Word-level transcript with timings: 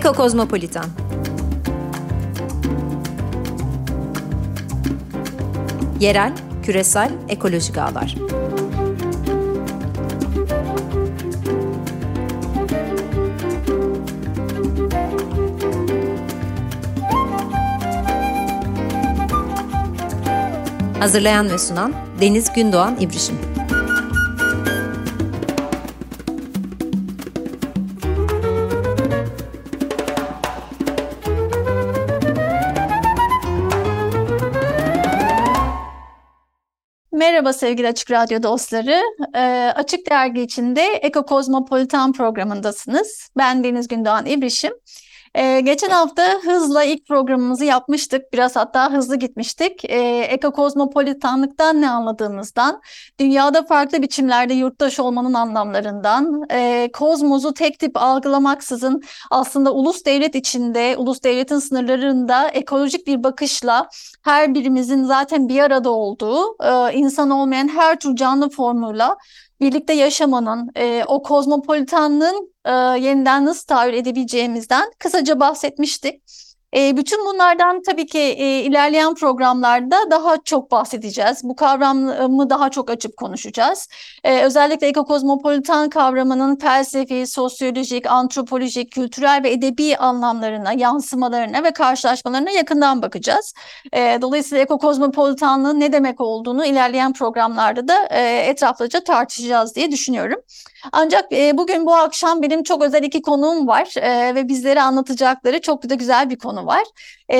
Eko 0.00 0.12
Kozmopolitan 0.12 0.84
Yerel, 6.00 6.32
küresel, 6.62 7.10
ekolojik 7.28 7.78
ağlar. 7.78 8.14
Hazırlayan 20.98 21.50
ve 21.50 21.58
sunan 21.58 21.94
Deniz 22.20 22.52
Gündoğan 22.52 22.96
İbrişim. 23.00 23.49
Merhaba 37.50 37.66
sevgili 37.66 37.88
Açık 37.88 38.10
Radyo 38.10 38.42
dostları. 38.42 39.02
Ee, 39.34 39.72
Açık 39.76 40.10
Dergi 40.10 40.42
içinde 40.42 40.82
Eko 40.82 41.26
Kozmopolitan 41.26 42.12
programındasınız. 42.12 43.28
Ben 43.36 43.64
Deniz 43.64 43.88
Gündoğan 43.88 44.26
İbrişim. 44.26 44.72
Ee, 45.34 45.60
geçen 45.60 45.90
hafta 45.90 46.22
hızla 46.42 46.84
ilk 46.84 47.06
programımızı 47.08 47.64
yapmıştık. 47.64 48.32
Biraz 48.32 48.56
hatta 48.56 48.92
hızlı 48.92 49.16
gitmiştik. 49.16 49.84
Ee, 49.84 50.18
ekokozmopolitanlıktan 50.30 51.80
ne 51.80 51.90
anladığımızdan, 51.90 52.80
dünyada 53.20 53.62
farklı 53.62 54.02
biçimlerde 54.02 54.54
yurttaş 54.54 55.00
olmanın 55.00 55.34
anlamlarından, 55.34 56.42
e, 56.52 56.90
kozmosu 56.92 57.54
tek 57.54 57.78
tip 57.78 57.96
algılamaksızın 57.96 59.02
aslında 59.30 59.74
ulus 59.74 60.04
devlet 60.04 60.34
içinde, 60.34 60.96
ulus 60.96 61.22
devletin 61.22 61.58
sınırlarında 61.58 62.48
ekolojik 62.48 63.06
bir 63.06 63.24
bakışla 63.24 63.88
her 64.22 64.54
birimizin 64.54 65.04
zaten 65.04 65.48
bir 65.48 65.60
arada 65.60 65.90
olduğu, 65.90 66.56
e, 66.64 66.92
insan 66.94 67.30
olmayan 67.30 67.68
her 67.68 68.00
tür 68.00 68.16
canlı 68.16 68.50
formuyla 68.50 69.16
birlikte 69.60 69.92
yaşamanın, 69.92 70.70
e, 70.76 71.04
o 71.06 71.22
kozmopolitanlığın 71.22 72.54
e, 72.64 72.70
yeniden 73.00 73.44
nasıl 73.44 73.66
tahayyül 73.66 73.94
edebileceğimizden 73.94 74.90
kısaca 74.98 75.40
bahsetmiştik. 75.40 76.22
E, 76.76 76.96
bütün 76.96 77.26
bunlardan 77.26 77.82
tabii 77.82 78.06
ki 78.06 78.18
e, 78.18 78.60
ilerleyen 78.62 79.14
programlarda 79.14 80.10
daha 80.10 80.36
çok 80.44 80.70
bahsedeceğiz. 80.70 81.44
Bu 81.44 81.56
kavramı 81.56 82.50
daha 82.50 82.70
çok 82.70 82.90
açıp 82.90 83.16
konuşacağız. 83.16 83.88
E, 84.24 84.42
özellikle 84.42 84.86
ekokozmopolitan 84.86 85.90
kavramının 85.90 86.56
felsefi, 86.56 87.26
sosyolojik, 87.26 88.06
antropolojik, 88.06 88.92
kültürel 88.92 89.40
ve 89.44 89.50
edebi 89.50 89.96
anlamlarına, 89.96 90.72
yansımalarına 90.72 91.64
ve 91.64 91.70
karşılaşmalarına 91.70 92.50
yakından 92.50 93.02
bakacağız. 93.02 93.54
E, 93.92 94.18
dolayısıyla 94.22 94.64
ekokozmopolitanlığın 94.64 95.80
ne 95.80 95.92
demek 95.92 96.20
olduğunu 96.20 96.64
ilerleyen 96.64 97.12
programlarda 97.12 97.88
da 97.88 98.06
e, 98.10 98.20
etraflıca 98.36 99.04
tartışacağız 99.04 99.74
diye 99.74 99.90
düşünüyorum. 99.90 100.40
Ancak 100.92 101.32
e, 101.32 101.58
bugün 101.58 101.86
bu 101.86 101.94
akşam 101.94 102.42
benim 102.42 102.62
çok 102.62 102.82
özel 102.82 103.02
iki 103.02 103.22
konuğum 103.22 103.68
var 103.68 103.94
e, 103.96 104.34
ve 104.34 104.48
bizlere 104.48 104.82
anlatacakları 104.82 105.60
çok 105.60 105.90
da 105.90 105.94
güzel 105.94 106.30
bir 106.30 106.38
konu 106.38 106.59
var. 106.66 106.82
E, 107.28 107.38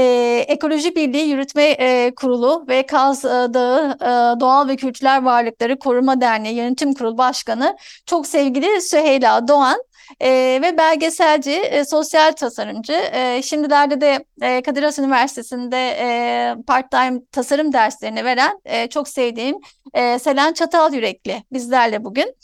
Ekoloji 0.49 0.97
Birliği 0.97 1.29
Yürütme 1.29 1.65
e, 1.65 2.15
Kurulu 2.15 2.65
ve 2.69 2.87
Kaz 2.87 3.25
Dağı 3.25 3.91
e, 4.01 4.41
Doğal 4.41 4.69
ve 4.69 4.77
Kültürel 4.77 5.25
Varlıkları 5.25 5.79
Koruma 5.79 6.21
Derneği 6.21 6.55
Yönetim 6.57 6.95
Kurulu 6.95 7.19
Başkanı 7.19 7.77
çok 8.07 8.27
sevgili 8.27 8.81
Süheyla 8.81 9.49
Doğan 9.49 9.79
e, 10.21 10.59
ve 10.63 10.79
belgeselci, 10.79 11.51
e, 11.51 11.85
sosyal 11.85 12.33
tasarımcı. 12.33 12.93
E, 12.93 13.43
şimdilerde 13.43 14.01
de 14.01 14.25
e, 14.43 14.63
Kadir 14.63 14.83
Has 14.83 14.99
Üniversitesi'nde 14.99 15.97
e, 16.01 16.55
part-time 16.67 17.21
tasarım 17.33 17.73
derslerini 17.73 18.25
veren 18.25 18.61
e, 18.65 18.87
çok 18.87 19.09
sevdiğim 19.09 19.57
e, 19.95 20.19
Selen 20.19 20.53
Çatal 20.53 20.95
Yürekli 20.95 21.45
bizlerle 21.53 22.05
bugün. 22.05 22.35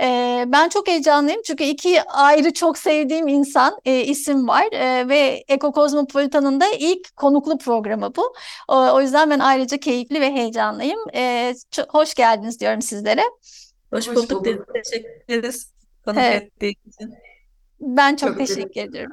E, 0.00 0.44
ben 0.48 0.68
çok 0.68 0.88
heyecanlıyım 0.88 1.42
çünkü 1.46 1.64
iki 1.64 2.02
ayrı 2.02 2.52
çok 2.52 2.78
sevdiğim 2.78 3.28
insan 3.28 3.80
e, 3.84 4.00
isim 4.00 4.48
var 4.48 4.64
e, 4.72 5.08
ve 5.08 5.44
Eko 5.48 5.72
Kozmopolitan'ın 5.72 6.60
da 6.60 6.66
ilk 6.78 7.16
konuklu 7.16 7.58
programı 7.58 8.16
bu. 8.16 8.34
O, 8.68 8.92
o 8.94 9.00
yüzden 9.00 9.30
ben 9.30 9.38
ayrıca 9.38 9.76
keyifli 9.76 10.20
ve 10.20 10.32
heyecanlıyım. 10.32 11.00
E, 11.14 11.54
çok, 11.70 11.94
hoş 11.94 12.14
geldiniz 12.14 12.60
diyorum 12.60 12.82
sizlere. 12.82 13.22
Hoş, 13.92 14.08
hoş 14.08 14.16
bulduk. 14.16 14.44
bulduk. 14.44 14.66
Teşekkür 14.74 15.10
ederiz 15.28 15.72
konuk 16.04 16.20
evet. 16.22 16.42
ettiğin 16.42 16.76
için. 16.86 17.14
Ben 17.80 18.16
çok, 18.16 18.28
çok 18.28 18.38
teşekkür 18.38 18.80
ederim. 18.80 19.12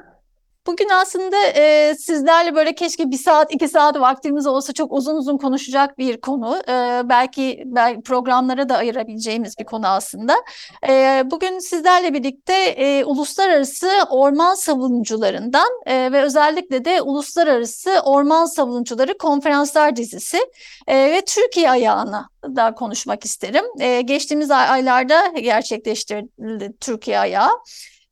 Bugün 0.66 0.88
aslında 0.88 1.36
e, 1.46 1.94
sizlerle 1.98 2.54
böyle 2.54 2.74
keşke 2.74 3.10
bir 3.10 3.16
saat, 3.16 3.54
iki 3.54 3.68
saat 3.68 4.00
vaktimiz 4.00 4.46
olsa 4.46 4.72
çok 4.72 4.92
uzun 4.92 5.16
uzun 5.16 5.38
konuşacak 5.38 5.98
bir 5.98 6.20
konu. 6.20 6.62
E, 6.68 7.02
belki, 7.08 7.62
belki 7.66 8.02
programlara 8.02 8.68
da 8.68 8.76
ayırabileceğimiz 8.76 9.58
bir 9.58 9.64
konu 9.64 9.86
aslında. 9.86 10.34
E, 10.88 11.22
bugün 11.26 11.58
sizlerle 11.58 12.14
birlikte 12.14 12.54
e, 12.54 13.04
uluslararası 13.04 13.90
orman 14.10 14.54
savunucularından 14.54 15.68
e, 15.86 16.12
ve 16.12 16.22
özellikle 16.22 16.84
de 16.84 17.02
uluslararası 17.02 18.00
orman 18.04 18.46
savunucuları 18.46 19.18
konferanslar 19.18 19.96
dizisi 19.96 20.38
e, 20.86 20.96
ve 20.96 21.22
Türkiye 21.24 21.70
ayağına 21.70 22.28
da 22.44 22.74
konuşmak 22.74 23.24
isterim. 23.24 23.64
E, 23.80 24.00
geçtiğimiz 24.00 24.50
ay 24.50 24.68
aylarda 24.68 25.26
gerçekleştirildi 25.26 26.72
Türkiye 26.80 27.18
ayağı. 27.18 27.50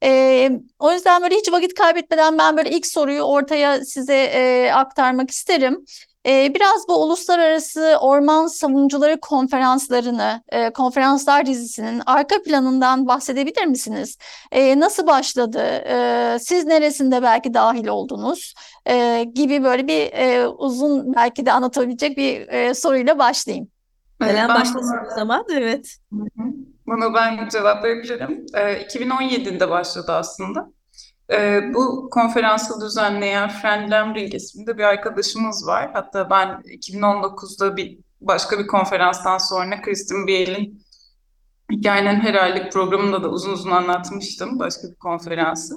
E, 0.02 0.50
o 0.78 0.92
yüzden 0.92 1.22
böyle 1.22 1.34
hiç 1.34 1.52
vakit 1.52 1.74
kaybetmeden 1.74 2.38
ben 2.38 2.56
böyle 2.56 2.70
ilk 2.70 2.86
soruyu 2.86 3.22
ortaya 3.22 3.84
size 3.84 4.16
e, 4.16 4.72
aktarmak 4.72 5.30
isterim. 5.30 5.84
E, 6.26 6.54
biraz 6.54 6.88
bu 6.88 7.04
uluslararası 7.04 7.96
orman 8.00 8.46
savunucuları 8.46 9.20
konferanslarını, 9.20 10.42
e, 10.48 10.70
konferanslar 10.70 11.46
dizisinin 11.46 12.02
arka 12.06 12.42
planından 12.42 13.06
bahsedebilir 13.08 13.64
misiniz? 13.66 14.18
E, 14.52 14.80
nasıl 14.80 15.06
başladı? 15.06 15.58
E, 15.86 16.38
siz 16.40 16.64
neresinde 16.64 17.22
belki 17.22 17.54
dahil 17.54 17.86
oldunuz? 17.86 18.54
E, 18.86 19.24
gibi 19.34 19.64
böyle 19.64 19.88
bir 19.88 20.12
e, 20.12 20.48
uzun 20.48 21.14
belki 21.14 21.46
de 21.46 21.52
anlatabilecek 21.52 22.16
bir 22.16 22.48
e, 22.48 22.74
soruyla 22.74 23.18
başlayayım. 23.18 23.68
Neden 24.22 24.48
başlasın 24.48 24.98
o 25.06 25.14
zaman? 25.14 25.44
Evet. 25.54 25.96
Bunu 26.86 27.14
ben 27.14 27.48
cevaplayabilirim. 27.48 28.46
Ee, 28.54 28.82
2017'de 28.82 29.70
başladı 29.70 30.12
aslında. 30.12 30.72
Ee, 31.32 31.74
bu 31.74 32.10
konferansı 32.10 32.86
düzenleyen 32.86 33.48
Fren 33.48 33.90
Lemring 33.90 34.34
isminde 34.34 34.78
bir 34.78 34.82
arkadaşımız 34.82 35.66
var. 35.66 35.90
Hatta 35.92 36.30
ben 36.30 36.48
2019'da 36.48 37.76
bir 37.76 37.98
başka 38.20 38.58
bir 38.58 38.66
konferanstan 38.66 39.38
sonra 39.38 39.82
Kristin 39.82 40.26
Biel'in 40.26 40.82
Hikayenin 41.72 42.20
Herhallik 42.20 42.72
programında 42.72 43.22
da 43.22 43.28
uzun 43.28 43.52
uzun 43.52 43.70
anlatmıştım 43.70 44.58
başka 44.58 44.88
bir 44.88 44.94
konferansı. 44.94 45.74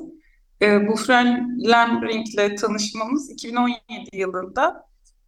Ee, 0.62 0.88
bu 0.88 0.96
Fren 0.96 1.60
Lemring 1.72 2.28
ile 2.28 2.56
tanışmamız 2.56 3.30
2017 3.30 3.80
yılında 4.14 4.86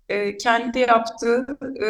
e, 0.09 0.37
kendi 0.37 0.79
yaptığı 0.79 1.45
e, 1.83 1.87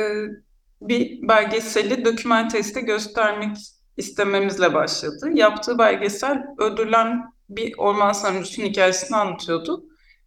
bir 0.82 1.28
belgeseli 1.28 2.06
dokümenteste 2.06 2.82
göstermek 2.82 3.58
istememizle 3.98 4.74
başladı. 4.74 5.30
Yaptığı 5.34 5.78
belgesel 5.78 6.44
öldürülen 6.58 7.34
bir 7.50 7.74
orman 7.78 8.12
savunucusunun 8.12 8.68
hikayesini 8.68 9.18
anlatıyordu. 9.18 9.84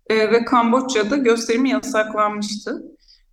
E, 0.06 0.30
ve 0.30 0.44
Kamboçya'da 0.44 1.16
gösterimi 1.16 1.70
yasaklanmıştı. 1.70 2.82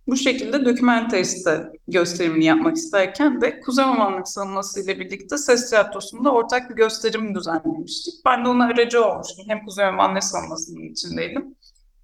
Bu 0.06 0.16
şekilde 0.16 0.64
dokümenteriste 0.64 1.72
gösterimini 1.88 2.44
yapmak 2.44 2.76
isterken 2.76 3.40
de 3.40 3.60
Kuzey 3.60 3.84
Ormanlık 3.84 4.28
Savunması 4.28 4.84
ile 4.84 5.00
birlikte 5.00 5.38
Ses 5.38 5.70
Tiyatrosu'nda 5.70 6.32
ortak 6.32 6.70
bir 6.70 6.74
gösterim 6.74 7.34
düzenlemiştik. 7.34 8.14
Ben 8.24 8.44
de 8.44 8.48
ona 8.48 8.64
aracı 8.64 9.04
olmuştum. 9.04 9.44
Hem 9.48 9.64
Kuzey 9.64 9.86
Ormanlık 9.86 10.24
Savunması'nın 10.24 10.92
içindeydim 10.92 11.54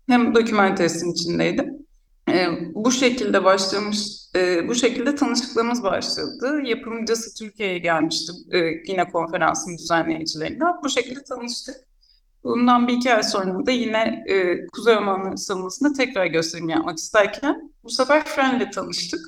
hem 0.07 0.35
dokümenteristin 0.35 1.13
içindeydim. 1.13 1.87
E, 2.29 2.49
bu 2.75 2.93
şekilde 2.93 3.45
başlamış, 3.45 3.99
e, 4.37 4.69
bu 4.69 4.75
şekilde 4.75 5.15
tanışıklığımız 5.15 5.83
başladı. 5.83 6.61
Yapımcısı 6.65 7.35
Türkiye'ye 7.35 7.79
gelmişti 7.79 8.33
e, 8.53 8.59
yine 8.87 9.09
konferansın 9.09 9.79
düzenleyicilerinden. 9.79 10.73
Bu 10.85 10.89
şekilde 10.89 11.25
tanıştık. 11.25 11.77
Bundan 12.45 12.89
bir 12.89 12.93
iki 12.93 13.15
ay 13.15 13.23
sonra 13.23 13.67
da 13.67 13.71
yine 13.71 14.25
e, 14.29 14.67
Kuzey 14.67 14.97
Ormanları 14.97 15.39
savunmasında 15.39 15.93
tekrar 15.93 16.27
gösterim 16.27 16.69
yapmak 16.69 16.99
isterken 16.99 17.73
bu 17.85 17.91
sefer 17.91 18.25
Fren'le 18.25 18.71
tanıştık. 18.71 19.21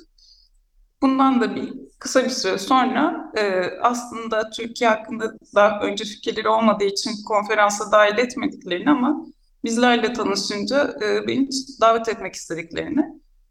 Bundan 1.01 1.41
da 1.41 1.55
bir 1.55 1.73
kısa 1.99 2.23
bir 2.25 2.29
süre 2.29 2.57
sonra 2.57 3.31
e, 3.37 3.63
aslında 3.81 4.49
Türkiye 4.49 4.89
hakkında 4.89 5.33
daha 5.55 5.79
önce 5.79 6.03
fikirleri 6.05 6.49
olmadığı 6.49 6.83
için 6.83 7.11
konferansa 7.27 7.91
dahil 7.91 8.17
etmediklerini 8.17 8.89
ama 8.89 9.25
bizlerle 9.67 10.13
tanışınca 10.13 10.97
e, 11.03 11.27
beni 11.27 11.49
davet 11.81 12.09
etmek 12.09 12.35
istediklerini 12.35 13.05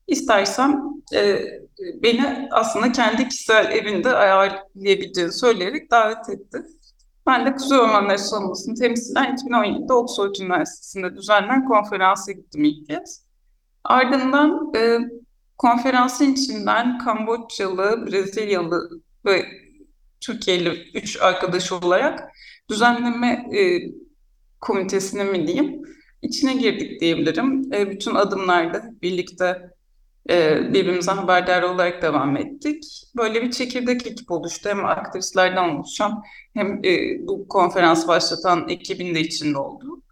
istersem 0.06 0.82
e, 1.14 1.38
beni 2.02 2.48
aslında 2.50 2.92
kendi 2.92 3.28
kişisel 3.28 3.72
evinde 3.72 4.16
ayarlayabileceğini 4.16 5.32
söyleyerek 5.32 5.90
davet 5.90 6.28
etti. 6.28 6.62
Ben 7.26 7.46
de 7.46 7.52
Kuzey 7.52 7.78
Ormanları 7.78 8.18
Savunması'nı 8.18 8.74
temsilen 8.74 9.36
2017'de 9.36 9.92
Oxford 9.92 10.34
Üniversitesi'nde 10.40 11.16
düzenlenen 11.16 11.64
konferansa 11.68 12.32
gittim 12.32 12.64
ilk 12.64 12.88
kez. 12.88 13.26
Ardından 13.84 14.72
e, 14.76 14.98
konferansın 15.58 16.32
içinden 16.32 16.98
Kamboçyalı, 16.98 18.06
Brezilyalı 18.06 18.90
ve 19.26 19.46
Türkiye'li 20.20 20.90
üç 20.94 21.22
arkadaş 21.22 21.72
olarak 21.72 22.32
düzenleme 22.70 23.58
e, 23.58 23.80
komitesine 24.60 25.24
mi 25.24 25.46
diyeyim, 25.46 25.82
içine 26.22 26.54
girdik 26.54 27.00
diyebilirim. 27.00 27.72
E, 27.74 27.90
bütün 27.90 28.14
adımlarda 28.14 28.82
birlikte 29.02 29.70
e, 30.30 30.60
birbirimize 30.72 31.10
haberdar 31.10 31.62
olarak 31.62 32.02
devam 32.02 32.36
ettik. 32.36 32.84
Böyle 33.16 33.42
bir 33.42 33.50
çekirdek 33.50 34.06
ekip 34.06 34.30
oluştu. 34.30 34.68
Hem 34.68 34.84
aktivistlerden 34.84 35.68
oluşan 35.68 36.22
hem 36.54 36.84
e, 36.84 37.26
bu 37.26 37.48
konferans 37.48 38.08
başlatan 38.08 38.68
ekibin 38.68 39.14
de 39.14 39.20
içinde 39.20 39.58
olduğu. 39.58 40.02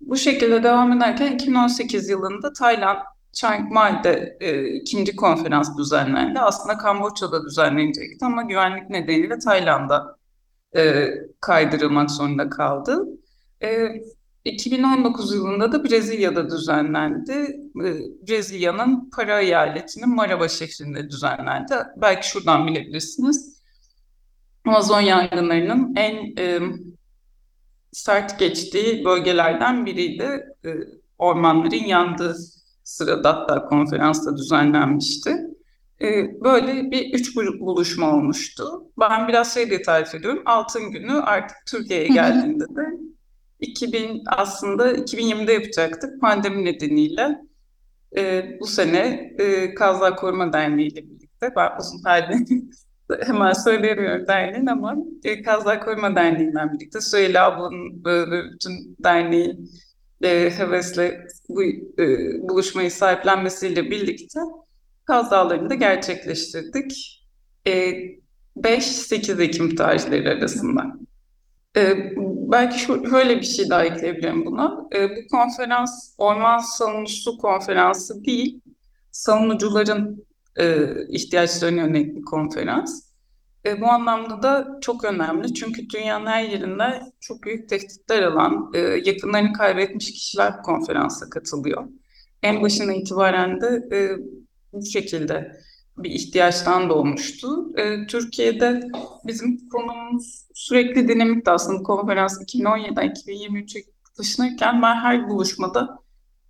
Bu 0.00 0.16
şekilde 0.16 0.62
devam 0.62 0.92
ederken 0.92 1.32
2018 1.32 2.08
yılında 2.08 2.52
Tayland 2.52 2.98
Chiang 3.32 3.72
Mai'de 3.72 4.36
e, 4.40 4.68
ikinci 4.68 5.16
konferans 5.16 5.78
düzenlendi. 5.78 6.40
Aslında 6.40 6.78
Kamboçya'da 6.78 7.44
düzenlenecekti 7.44 8.24
ama 8.24 8.42
güvenlik 8.42 8.90
nedeniyle 8.90 9.38
Tayland'a 9.38 10.16
e, 10.76 11.08
kaydırılmak 11.40 12.10
zorunda 12.10 12.50
kaldı. 12.50 13.04
E, 13.62 13.88
2019 14.44 15.34
yılında 15.34 15.72
da 15.72 15.84
Brezilya'da 15.84 16.50
düzenlendi. 16.50 17.32
E, 17.84 17.88
Brezilya'nın 18.28 19.10
para 19.10 19.40
eyaletinin 19.40 20.14
Maraba 20.14 20.48
şehrinde 20.48 21.10
düzenlendi. 21.10 21.74
Belki 21.96 22.28
şuradan 22.28 22.66
bilebilirsiniz. 22.66 23.58
Amazon 24.66 25.00
yangınlarının 25.00 25.96
en 25.96 26.36
e, 26.38 26.60
sert 27.92 28.38
geçtiği 28.38 29.04
bölgelerden 29.04 29.86
biriydi. 29.86 30.44
E, 30.64 30.70
ormanların 31.18 31.84
yandığı 31.84 32.36
sırada 32.84 33.36
hatta 33.36 33.64
konferansta 33.64 34.36
düzenlenmişti. 34.36 35.36
E, 36.00 36.40
böyle 36.44 36.90
bir 36.90 37.14
üç 37.14 37.36
buluşma 37.36 38.14
olmuştu. 38.14 38.82
Ben 39.00 39.28
biraz 39.28 39.54
şey 39.54 39.70
diye 39.70 39.82
tarif 39.82 40.14
ediyorum. 40.14 40.42
Altın 40.46 40.90
günü 40.90 41.12
artık 41.12 41.56
Türkiye'ye 41.66 42.08
geldiğinde 42.08 42.64
de 42.64 42.98
2000 43.60 44.22
aslında 44.26 44.92
2020'de 44.92 45.52
yapacaktık 45.52 46.20
pandemi 46.20 46.64
nedeniyle. 46.64 47.38
E, 48.16 48.56
bu 48.60 48.66
sene 48.66 49.32
e, 49.38 49.74
Kazlar 49.74 50.16
Koruma 50.16 50.52
Derneği 50.52 50.92
ile 50.92 51.02
birlikte 51.10 51.52
ben 51.56 51.70
uzun 51.80 52.02
halde 52.02 52.34
hemen 53.26 53.52
söyleyemiyorum 53.52 54.26
derneğin 54.26 54.66
ama 54.66 54.96
e, 55.24 55.42
Kazlar 55.42 55.84
Koruma 55.84 56.16
Derneği'nden 56.16 56.72
birlikte 56.72 57.00
Süheyla 57.00 57.46
ablanın 57.46 58.04
böyle 58.04 58.52
bütün 58.52 58.96
derneğin 59.04 59.70
e, 60.22 60.50
hevesle 60.58 61.26
bu 61.48 61.62
e, 61.62 62.06
buluşmayı 62.48 62.90
sahiplenmesiyle 62.90 63.90
birlikte 63.90 64.40
Kaz 65.04 65.30
Dağları'nda 65.30 65.74
gerçekleştirdik. 65.74 67.22
E, 67.66 67.94
5-8 68.56 69.42
Ekim 69.42 69.76
tarihleri 69.76 70.28
arasında. 70.28 70.98
E, 71.78 72.12
belki 72.52 72.78
şöyle 73.10 73.36
bir 73.36 73.46
şey 73.46 73.70
daha 73.70 73.84
ekleyebilirim 73.84 74.46
buna. 74.46 74.88
E, 74.94 75.10
bu 75.10 75.28
konferans 75.30 76.14
orman 76.18 76.58
savunucusu 76.58 77.38
konferansı 77.38 78.24
değil, 78.24 78.60
savunucuların 79.10 80.26
e, 80.56 80.86
ihtiyaçlarına 81.08 81.80
yönelik 81.80 82.16
bir 82.16 82.22
konferans. 82.22 83.08
Bu 83.80 83.86
anlamda 83.86 84.42
da 84.42 84.78
çok 84.80 85.04
önemli 85.04 85.54
çünkü 85.54 85.90
dünyanın 85.90 86.26
her 86.26 86.44
yerinde 86.44 87.02
çok 87.20 87.42
büyük 87.42 87.68
tehditler 87.68 88.22
alan, 88.22 88.70
e, 88.74 88.78
yakınlarını 88.78 89.52
kaybetmiş 89.52 90.12
kişiler 90.12 90.62
konferansa 90.62 91.30
katılıyor. 91.30 91.84
En 92.42 92.62
başına 92.62 92.94
itibaren 92.94 93.60
de 93.60 93.96
e, 93.96 94.16
bu 94.72 94.86
şekilde 94.86 95.52
bir 96.02 96.10
ihtiyaçtan 96.10 96.88
doğmuştu. 96.88 97.78
E, 97.78 98.06
Türkiye'de 98.06 98.80
bizim 99.26 99.68
konumuz 99.68 100.46
sürekli 100.54 101.08
dinamikti 101.08 101.50
aslında 101.50 101.82
konferans 101.82 102.42
2017'den 102.42 103.08
2023'e 103.08 103.82
taşınırken 104.16 104.82
ben 104.82 104.94
her 104.94 105.28
buluşmada 105.28 105.98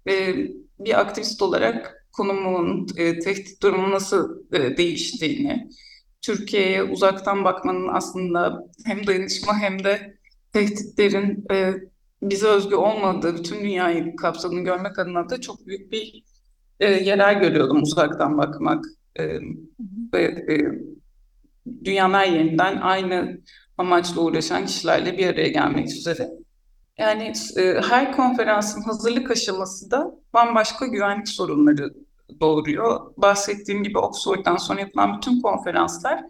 e, 0.08 0.34
bir 0.78 1.00
aktivist 1.00 1.42
olarak 1.42 2.06
konumun, 2.12 2.86
e, 2.96 3.18
tehdit 3.18 3.62
durumu 3.62 3.90
nasıl 3.90 4.42
e, 4.52 4.76
değiştiğini, 4.76 5.70
Türkiye'ye 6.22 6.82
uzaktan 6.82 7.44
bakmanın 7.44 7.88
aslında 7.88 8.66
hem 8.84 9.06
dayanışma 9.06 9.58
hem 9.58 9.84
de 9.84 10.18
tehditlerin 10.52 11.44
e, 11.50 11.74
bize 12.22 12.46
özgü 12.46 12.74
olmadığı, 12.74 13.36
bütün 13.36 13.60
dünyayı 13.60 14.16
kapsadığını 14.16 14.60
görmek 14.60 14.98
adına 14.98 15.30
da 15.30 15.40
çok 15.40 15.66
büyük 15.66 15.92
bir 15.92 16.22
e, 16.80 16.90
yerel 16.90 17.40
görüyordum 17.40 17.82
uzaktan 17.82 18.38
bakmak. 18.38 18.84
E, 19.16 19.38
ve 20.14 20.22
e, 20.22 20.56
dünyanın 21.84 22.14
her 22.14 22.26
yerinden 22.26 22.80
aynı 22.80 23.40
amaçla 23.78 24.20
uğraşan 24.20 24.66
kişilerle 24.66 25.18
bir 25.18 25.26
araya 25.26 25.48
gelmek 25.48 25.86
üzere. 25.88 26.30
Yani 26.98 27.32
e, 27.56 27.62
her 27.88 28.12
konferansın 28.12 28.82
hazırlık 28.82 29.30
aşaması 29.30 29.90
da 29.90 30.14
bambaşka 30.34 30.86
güvenlik 30.86 31.28
sorunları 31.28 31.94
doğuruyor. 32.40 33.00
Bahsettiğim 33.16 33.82
gibi 33.82 33.98
Oxford'dan 33.98 34.56
sonra 34.56 34.80
yapılan 34.80 35.16
bütün 35.16 35.40
konferanslar 35.40 36.24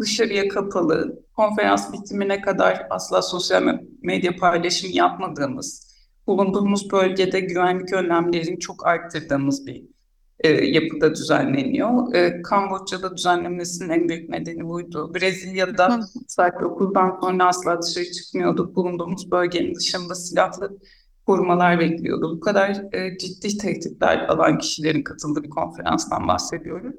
dışarıya 0.00 0.48
kapalı, 0.48 1.22
konferans 1.36 1.92
bitimine 1.92 2.40
kadar 2.40 2.86
asla 2.90 3.22
sosyal 3.22 3.78
medya 4.02 4.36
paylaşımı 4.36 4.92
yapmadığımız, 4.92 5.94
bulunduğumuz 6.26 6.92
bölgede 6.92 7.40
güvenlik 7.40 7.92
önlemlerini 7.92 8.58
çok 8.58 8.86
arttırdığımız 8.86 9.66
bir 9.66 9.93
e, 10.40 10.48
yapıda 10.48 11.14
düzenleniyor. 11.14 12.14
E, 12.14 12.42
Kamboçya'da 12.42 13.16
düzenlenmesinin 13.16 13.88
en 13.88 14.08
büyük 14.08 14.28
nedeni 14.28 14.68
buydu. 14.68 15.14
Brezilya'da 15.14 16.00
saat 16.28 16.54
9'dan 16.54 17.18
sonra 17.20 17.46
asla 17.46 17.82
dışarı 17.82 18.10
çıkmıyorduk. 18.10 18.76
Bulunduğumuz 18.76 19.30
bölgenin 19.30 19.74
dışında 19.74 20.14
silahlı 20.14 20.78
korumalar 21.26 21.80
bekliyordu. 21.80 22.36
Bu 22.36 22.40
kadar 22.40 22.70
e, 22.92 23.18
ciddi 23.18 23.58
tehditler 23.58 24.18
alan 24.28 24.58
kişilerin 24.58 25.02
katıldığı 25.02 25.42
bir 25.42 25.50
konferanstan 25.50 26.28
bahsediyorum. 26.28 26.94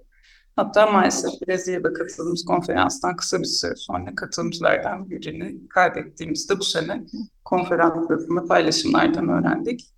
Hatta 0.56 0.88
maalesef 0.88 1.32
Brezilya'da 1.48 1.94
katıldığımız 1.94 2.46
konferanstan 2.46 3.16
kısa 3.16 3.40
bir 3.40 3.46
süre 3.46 3.76
sonra 3.76 4.16
katılımcılardan 4.16 5.10
birini 5.10 5.68
kaybettiğimizde 5.70 6.60
bu 6.60 6.64
sene 6.64 7.04
konferans 7.46 8.08
sırasında 8.08 8.46
paylaşımlardan 8.46 9.30
öğrendik. 9.30 9.95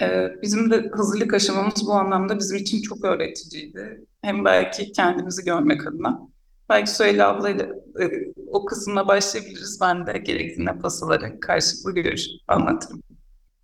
Ee, 0.00 0.28
bizim 0.42 0.70
de 0.70 0.90
hazırlık 0.96 1.34
aşamamız 1.34 1.86
bu 1.86 1.92
anlamda 1.92 2.38
bizim 2.38 2.56
için 2.56 2.82
çok 2.82 3.04
öğreticiydi. 3.04 4.04
Hem 4.22 4.44
belki 4.44 4.92
kendimizi 4.92 5.44
görmek 5.44 5.86
adına. 5.86 6.20
Belki 6.68 6.90
Süheyla 6.90 7.28
ablayla 7.28 7.64
e, 8.00 8.04
o 8.46 8.64
kısımla 8.64 9.08
başlayabiliriz. 9.08 9.78
Ben 9.80 10.06
de 10.06 10.18
gerektiğinde 10.18 10.78
pas 10.78 11.02
alarak 11.02 11.42
karşılıklı 11.42 11.92
görüş 11.92 12.26
anlatırım. 12.48 13.02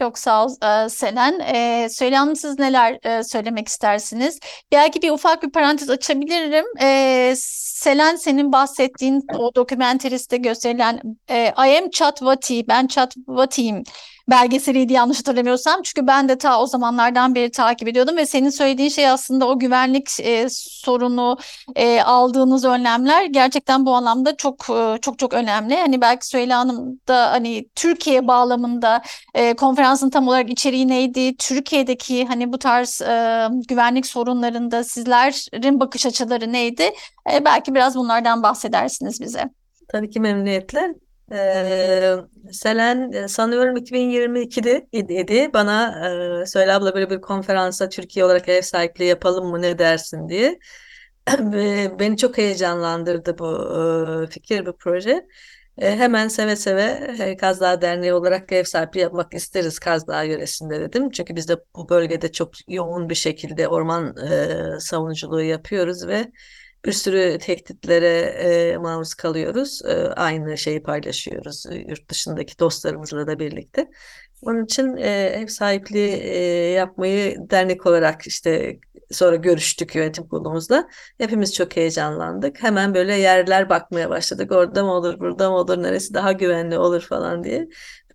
Çok 0.00 0.18
sağ 0.18 0.46
ol 0.46 0.50
e, 0.50 0.88
Selen. 0.88 1.40
E, 1.40 1.88
Süheyla 1.90 2.20
Hanım 2.20 2.36
siz 2.36 2.58
neler 2.58 2.98
e, 3.02 3.24
söylemek 3.24 3.68
istersiniz? 3.68 4.38
Belki 4.72 5.02
bir 5.02 5.10
ufak 5.10 5.42
bir 5.42 5.50
parantez 5.50 5.90
açabilirim. 5.90 6.64
E, 6.80 7.34
Selen 7.36 8.16
senin 8.16 8.52
bahsettiğin 8.52 9.22
o 9.38 9.54
dokümenteriste 9.54 10.36
gösterilen 10.36 11.00
e, 11.30 11.44
I 11.46 11.78
am 11.78 11.90
Chatvati, 11.90 12.68
ben 12.68 12.86
Chatvati'yim 12.86 13.82
belgeseliydi 14.30 14.92
yanlış 14.92 15.18
hatırlamıyorsam. 15.18 15.82
Çünkü 15.82 16.06
ben 16.06 16.28
de 16.28 16.38
ta 16.38 16.60
o 16.60 16.66
zamanlardan 16.66 17.34
beri 17.34 17.50
takip 17.50 17.88
ediyordum 17.88 18.16
ve 18.16 18.26
senin 18.26 18.50
söylediğin 18.50 18.88
şey 18.88 19.08
aslında 19.08 19.48
o 19.48 19.58
güvenlik 19.58 20.20
e, 20.20 20.46
sorunu 20.50 21.36
e, 21.76 22.02
aldığınız 22.02 22.64
önlemler 22.64 23.24
gerçekten 23.24 23.86
bu 23.86 23.94
anlamda 23.94 24.36
çok 24.36 24.70
e, 24.70 24.98
çok 25.02 25.18
çok 25.18 25.34
önemli. 25.34 25.76
Hani 25.76 26.00
belki 26.00 26.26
Süheyla 26.26 26.58
Hanım 26.58 27.00
da 27.08 27.32
hani 27.32 27.68
Türkiye 27.74 28.28
bağlamında 28.28 29.02
e, 29.34 29.54
konferansın 29.54 30.10
tam 30.10 30.28
olarak 30.28 30.50
içeriği 30.50 30.88
neydi? 30.88 31.36
Türkiye'deki 31.36 32.26
hani 32.26 32.52
bu 32.52 32.58
tarz 32.58 33.02
e, 33.02 33.48
güvenlik 33.68 34.06
sorunlarında 34.06 34.84
sizlerin 34.84 35.80
bakış 35.80 36.06
açıları 36.06 36.52
neydi? 36.52 36.90
E, 37.34 37.44
belki 37.44 37.74
biraz 37.74 37.96
bunlardan 37.96 38.42
bahsedersiniz 38.42 39.20
bize. 39.20 39.44
Tabii 39.88 40.10
ki 40.10 40.20
memnuniyetle. 40.20 40.94
Ee, 41.32 42.16
Selen 42.52 43.12
e, 43.12 43.28
sanıyorum 43.28 43.76
2022'de 43.76 44.88
idi. 44.92 45.50
Bana 45.54 46.08
e, 46.42 46.46
Söyle 46.46 46.72
abla 46.72 46.94
böyle 46.94 47.10
bir 47.10 47.20
konferansa 47.20 47.88
Türkiye 47.88 48.24
olarak 48.24 48.48
ev 48.48 48.62
sahipliği 48.62 49.04
yapalım 49.04 49.46
mı 49.50 49.62
ne 49.62 49.78
dersin 49.78 50.28
diye. 50.28 50.58
Beni 52.00 52.16
çok 52.16 52.38
heyecanlandırdı 52.38 53.38
bu 53.38 53.46
e, 54.24 54.26
fikir, 54.26 54.66
bu 54.66 54.76
proje. 54.76 55.26
E, 55.78 55.96
hemen 55.96 56.28
seve 56.28 56.56
seve 56.56 56.82
e, 57.20 57.36
Kaz 57.36 57.60
Dağı 57.60 57.80
Derneği 57.80 58.12
olarak 58.12 58.52
ev 58.52 58.64
sahipliği 58.64 59.00
yapmak 59.00 59.34
isteriz 59.34 59.78
Kaz 59.78 60.06
Dağı 60.06 60.26
yöresinde 60.28 60.80
dedim. 60.80 61.10
Çünkü 61.10 61.36
biz 61.36 61.48
de 61.48 61.56
bu 61.76 61.88
bölgede 61.88 62.32
çok 62.32 62.50
yoğun 62.68 63.08
bir 63.08 63.14
şekilde 63.14 63.68
orman 63.68 64.16
e, 64.16 64.80
savunuculuğu 64.80 65.42
yapıyoruz 65.42 66.06
ve 66.06 66.32
bir 66.84 66.92
sürü 66.92 67.38
tehditlere 67.38 68.18
e, 68.18 68.76
maruz 68.76 69.14
kalıyoruz. 69.14 69.82
E, 69.84 69.94
aynı 70.08 70.58
şeyi 70.58 70.82
paylaşıyoruz 70.82 71.66
e, 71.66 71.74
yurt 71.74 72.08
dışındaki 72.08 72.58
dostlarımızla 72.58 73.26
da 73.26 73.38
birlikte. 73.38 73.88
Onun 74.42 74.64
için 74.64 74.96
e, 74.96 75.10
ev 75.10 75.46
sahipliği 75.46 76.08
e, 76.08 76.38
yapmayı 76.70 77.36
dernek 77.50 77.86
olarak 77.86 78.26
işte 78.26 78.78
sonra 79.10 79.36
görüştük 79.36 79.94
yönetim 79.94 80.28
kurulumuzla. 80.28 80.88
Hepimiz 81.18 81.54
çok 81.54 81.76
heyecanlandık. 81.76 82.62
Hemen 82.62 82.94
böyle 82.94 83.14
yerler 83.14 83.68
bakmaya 83.68 84.10
başladık. 84.10 84.52
Orada 84.52 84.84
mı 84.84 84.92
olur, 84.92 85.20
burada 85.20 85.50
mı 85.50 85.56
olur, 85.56 85.82
neresi 85.82 86.14
daha 86.14 86.32
güvenli 86.32 86.78
olur 86.78 87.00
falan 87.00 87.44
diye. 87.44 87.68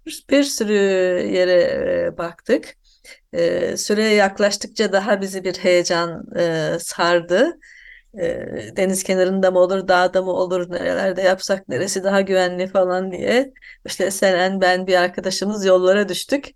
Bir, 0.06 0.26
bir 0.30 0.44
sürü 0.44 0.74
yere 1.34 1.62
e, 2.08 2.18
baktık. 2.18 2.76
E, 3.34 3.78
süreye 3.78 4.14
yaklaştıkça 4.14 4.92
daha 4.92 5.22
bizi 5.22 5.44
bir 5.44 5.54
heyecan 5.54 6.36
e, 6.38 6.78
sardı. 6.80 7.60
Deniz 8.78 9.04
kenarında 9.04 9.52
mı 9.52 9.60
olur, 9.60 9.88
dağda 9.88 10.22
mı 10.22 10.32
olur, 10.32 10.72
nerelerde 10.72 11.22
yapsak, 11.22 11.68
neresi 11.68 12.04
daha 12.04 12.22
güvenli 12.22 12.68
falan 12.68 13.12
diye. 13.12 13.54
İşte 13.86 14.12
Selen, 14.12 14.62
ben 14.62 14.88
bir 14.88 14.96
arkadaşımız 14.96 15.66
yollara 15.66 16.10
düştük. 16.10 16.50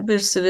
Bir 0.00 0.18
sürü 0.18 0.48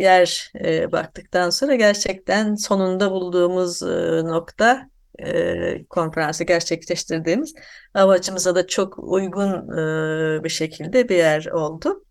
yer 0.00 0.52
baktıktan 0.92 1.50
sonra 1.50 1.74
gerçekten 1.74 2.54
sonunda 2.54 3.10
bulduğumuz 3.10 3.82
nokta 4.22 4.88
konferansı 5.90 6.44
gerçekleştirdiğimiz 6.44 7.54
amacımıza 7.94 8.54
da 8.54 8.66
çok 8.66 8.98
uygun 8.98 9.68
bir 10.44 10.48
şekilde 10.48 11.08
bir 11.08 11.16
yer 11.16 11.46
oldu. 11.46 12.04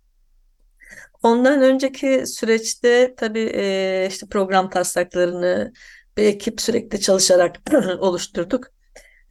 Ondan 1.24 1.62
önceki 1.62 2.28
süreçte 2.28 3.16
tabii 3.18 3.46
işte 4.10 4.28
program 4.28 4.70
taslaklarını 4.70 5.74
bir 6.18 6.26
ekip 6.26 6.62
sürekli 6.62 7.02
çalışarak 7.02 7.56
oluşturduk. 8.00 8.68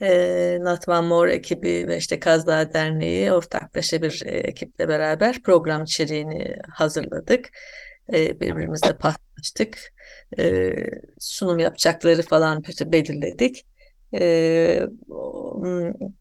E, 0.03 0.59
Not 0.61 0.89
One 0.89 1.07
More 1.07 1.33
ekibi 1.33 1.89
ve 1.89 1.97
işte 1.97 2.21
Kaz 2.21 2.47
Dağı 2.47 2.75
Derneği 2.75 3.33
ortaklaşa 3.33 4.03
bir 4.03 4.23
e, 4.27 4.31
ekiple 4.31 4.89
beraber 4.89 5.43
program 5.43 5.85
içeriğini 5.85 6.57
hazırladık. 6.71 7.49
E, 8.13 8.41
birbirimizle 8.41 8.97
paylaştık. 8.97 9.79
E, 10.39 10.73
sunum 11.19 11.59
yapacakları 11.59 12.23
falan 12.23 12.63
belirledik. 12.81 13.67
E, 14.15 14.87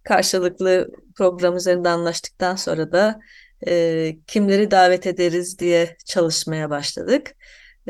karşılıklı 0.03 0.89
program 1.17 1.55
üzerinde 1.55 1.89
anlaştıktan 1.89 2.55
sonra 2.55 2.91
da 2.91 3.19
e, 3.67 4.15
kimleri 4.27 4.71
davet 4.71 5.07
ederiz 5.07 5.59
diye 5.59 5.97
çalışmaya 6.05 6.69
başladık. 6.69 7.35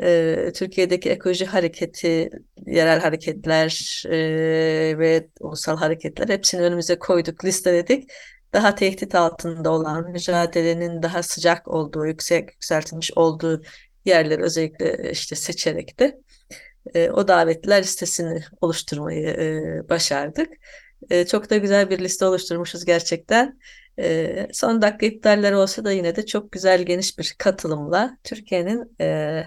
E, 0.01 0.51
Türkiye'deki 0.55 1.09
ekoloji 1.09 1.45
hareketi, 1.45 2.29
yerel 2.65 2.99
hareketler 2.99 4.03
e, 4.05 4.17
ve 4.99 5.27
ulusal 5.39 5.77
hareketler 5.77 6.29
hepsini 6.29 6.61
önümüze 6.61 6.99
koyduk, 6.99 7.45
listeledik. 7.45 8.09
Daha 8.53 8.75
tehdit 8.75 9.15
altında 9.15 9.71
olan, 9.71 10.11
mücadelenin 10.11 11.03
daha 11.03 11.23
sıcak 11.23 11.67
olduğu, 11.67 12.05
yüksek 12.05 12.53
yükseltilmiş 12.53 13.11
olduğu 13.15 13.61
yerleri 14.05 14.43
özellikle 14.43 15.11
işte 15.11 15.35
seçerek 15.35 15.99
de 15.99 16.17
e, 16.95 17.09
o 17.09 17.27
davetliler 17.27 17.81
listesini 17.81 18.43
oluşturmayı 18.61 19.27
e, 19.27 19.89
başardık. 19.89 20.49
E, 21.09 21.25
çok 21.25 21.49
da 21.49 21.57
güzel 21.57 21.89
bir 21.89 21.99
liste 21.99 22.25
oluşturmuşuz 22.25 22.85
gerçekten. 22.85 23.59
E, 23.99 24.47
son 24.53 24.81
dakika 24.81 25.05
iptaller 25.05 25.51
olsa 25.51 25.85
da 25.85 25.91
yine 25.91 26.15
de 26.15 26.25
çok 26.25 26.51
güzel 26.51 26.83
geniş 26.83 27.17
bir 27.17 27.35
katılımla 27.37 28.17
Türkiye'nin 28.23 28.95
e, 29.01 29.43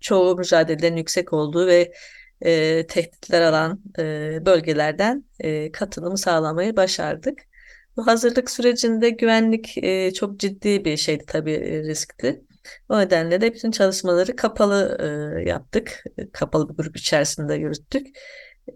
çoğu 0.00 0.36
mücadelelerin 0.36 0.96
yüksek 0.96 1.32
olduğu 1.32 1.66
ve 1.66 1.92
e, 2.40 2.86
tehditler 2.86 3.42
alan 3.42 3.82
e, 3.98 4.38
bölgelerden 4.46 5.24
e, 5.40 5.72
katılımı 5.72 6.18
sağlamayı 6.18 6.76
başardık. 6.76 7.38
Bu 7.96 8.06
hazırlık 8.06 8.50
sürecinde 8.50 9.10
güvenlik 9.10 9.78
e, 9.78 10.12
çok 10.14 10.40
ciddi 10.40 10.84
bir 10.84 10.96
şeydi 10.96 11.24
tabii 11.26 11.52
e, 11.52 11.82
riskli. 11.82 12.42
O 12.88 12.98
nedenle 12.98 13.40
de 13.40 13.54
bütün 13.54 13.70
çalışmaları 13.70 14.36
kapalı 14.36 14.98
e, 15.00 15.48
yaptık. 15.48 16.04
Kapalı 16.32 16.68
bir 16.68 16.74
grup 16.74 16.96
içerisinde 16.96 17.54
yürüttük. 17.54 18.06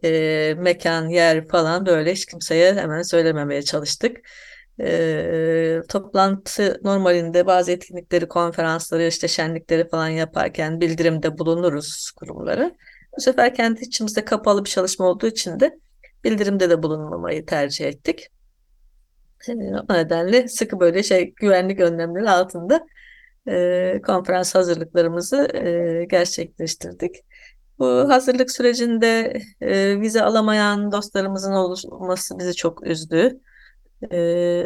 E, 0.04 0.54
mekan, 0.58 1.08
yer 1.08 1.48
falan 1.48 1.86
böyle 1.86 2.12
hiç 2.12 2.26
kimseye 2.26 2.74
hemen 2.74 3.02
söylememeye 3.02 3.62
çalıştık. 3.62 4.16
E, 4.80 5.80
toplantı 5.88 6.80
normalinde 6.84 7.46
bazı 7.46 7.72
etkinlikleri, 7.72 8.28
konferansları, 8.28 9.06
işte 9.06 9.28
şenlikleri 9.28 9.88
falan 9.88 10.08
yaparken 10.08 10.80
bildirimde 10.80 11.38
bulunuruz 11.38 12.10
kurumlara. 12.16 12.72
Bu 13.16 13.20
sefer 13.20 13.54
kendi 13.54 13.80
içimizde 13.80 14.24
kapalı 14.24 14.64
bir 14.64 14.70
çalışma 14.70 15.06
olduğu 15.06 15.26
için 15.26 15.60
de 15.60 15.78
bildirimde 16.24 16.70
de 16.70 16.82
bulunmamayı 16.82 17.46
tercih 17.46 17.86
ettik. 17.86 18.28
O 19.90 19.94
nedenle 19.94 20.48
sıkı 20.48 20.80
böyle 20.80 21.02
şey 21.02 21.34
güvenlik 21.36 21.80
önlemleri 21.80 22.30
altında 22.30 22.86
e, 23.48 24.00
konferans 24.06 24.54
hazırlıklarımızı 24.54 25.48
e, 25.54 26.04
gerçekleştirdik. 26.04 27.16
Bu 27.78 27.86
hazırlık 27.86 28.50
sürecinde 28.50 29.40
e, 29.60 30.00
vize 30.00 30.22
alamayan 30.22 30.92
dostlarımızın 30.92 31.52
olması 31.52 32.38
bizi 32.38 32.54
çok 32.54 32.86
üzdü. 32.86 33.40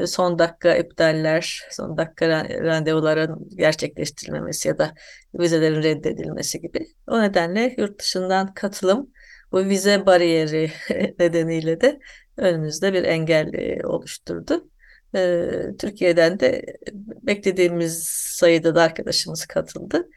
Son 0.06 0.38
dakika 0.38 0.76
iptaller, 0.76 1.62
son 1.70 1.96
dakika 1.96 2.28
randevuların 2.48 3.48
gerçekleştirilmemesi 3.56 4.68
ya 4.68 4.78
da 4.78 4.94
vizelerin 5.34 5.82
reddedilmesi 5.82 6.60
gibi. 6.60 6.86
O 7.06 7.22
nedenle 7.22 7.74
yurt 7.78 8.00
dışından 8.00 8.54
katılım 8.54 9.10
bu 9.52 9.64
vize 9.64 10.06
bariyeri 10.06 10.72
nedeniyle 11.18 11.80
de 11.80 11.98
önümüzde 12.36 12.92
bir 12.92 13.04
engel 13.04 13.50
oluşturdu. 13.84 14.68
Türkiye'den 15.78 16.40
de 16.40 16.64
beklediğimiz 17.22 18.04
sayıda 18.08 18.74
da 18.74 18.82
arkadaşımız 18.82 19.46
katıldı. 19.46 20.08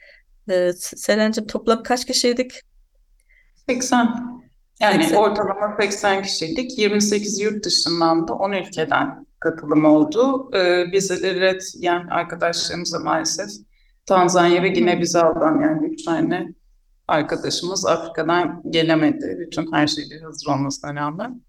Selen'cim 0.75 1.47
toplam 1.47 1.83
kaç 1.83 2.05
kişiydik? 2.05 2.61
80. 3.69 4.49
Yani 4.79 5.03
80. 5.03 5.17
ortalama 5.17 5.77
80 5.79 6.21
kişiydik. 6.21 6.77
28 6.77 7.39
yurt 7.39 7.65
dışından 7.65 8.27
da 8.27 8.33
10 8.33 8.51
ülkeden 8.51 9.25
katılım 9.39 9.86
oldu. 9.86 10.50
Ee, 10.53 10.91
vizeleri 10.91 11.41
red 11.41 11.62
yani 11.79 12.12
arkadaşlarımıza 12.12 13.00
maalesef 13.00 13.50
Tanzanya 14.05 14.63
ve 14.63 14.69
Gine 14.69 15.00
Bisavu'dan 15.00 15.62
yani 15.62 15.88
üç 15.88 16.05
tane 16.05 16.53
arkadaşımız 17.07 17.86
Afrika'dan 17.86 18.62
gelemedi. 18.69 19.38
Bütün 19.39 19.71
her 19.71 19.88
şeyleri 19.88 20.24
hazır 20.24 20.48
olmasına 20.48 20.95
rağmen. 20.95 21.41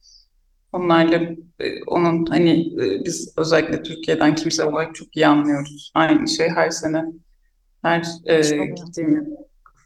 Onlarla 0.72 1.16
e, 1.58 1.84
onun 1.86 2.26
hani 2.26 2.60
e, 2.60 3.04
biz 3.04 3.34
özellikle 3.36 3.82
Türkiye'den 3.82 4.34
kimse 4.34 4.64
olarak 4.64 4.94
çok 4.94 5.16
iyi 5.16 5.26
anlıyoruz. 5.26 5.92
Aynı 5.94 6.28
şey 6.28 6.48
her 6.48 6.70
sene 6.70 7.04
her 7.82 8.06
e, 8.26 8.66
gittiğimiz 8.66 9.28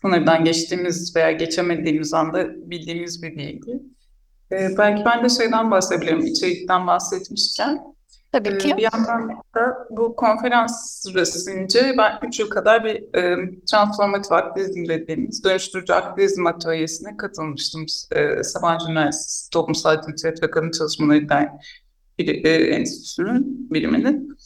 sınırdan 0.05 0.45
geçtiğimiz 0.45 1.17
veya 1.17 1.33
geçemediğimiz 1.33 2.15
anda 2.15 2.71
bildiğimiz 2.71 3.23
bir 3.23 3.37
bilgi. 3.37 3.73
E, 4.53 4.69
belki 4.79 5.05
ben 5.05 5.25
de 5.25 5.29
şeyden 5.29 5.71
bahsedebilirim, 5.71 6.27
içerikten 6.27 6.87
bahsetmişken. 6.87 7.95
Tabii 8.33 8.49
Ee, 8.49 8.59
ki. 8.59 8.77
Bir 8.77 8.89
yandan 8.93 9.29
da 9.55 9.87
bu 9.91 10.17
konferans 10.17 11.03
süresince 11.03 11.95
ben 11.99 12.29
3 12.29 12.41
yıl 12.41 12.51
kadar 12.51 12.85
bir 12.85 13.19
e, 13.19 13.51
transformatif 13.71 14.33
aktivizm 14.33 14.89
dediğimiz 14.89 15.45
dönüştürücü 15.45 15.93
aktivizm 15.93 16.47
atölyesine 16.47 17.17
katılmıştım. 17.17 17.87
E, 18.13 18.43
Sabancı 18.43 18.87
Üniversitesi 18.87 19.51
Toplumsal 19.51 20.03
Cinsiyet 20.03 20.43
ve 20.43 20.51
Kadın 20.51 20.71
Çalışmaları 20.71 21.29
Derneği 21.29 21.51
bir, 22.19 22.45
e, 22.45 22.51
Enstitüsü'nün 22.51 23.71
biriminin. 23.71 24.37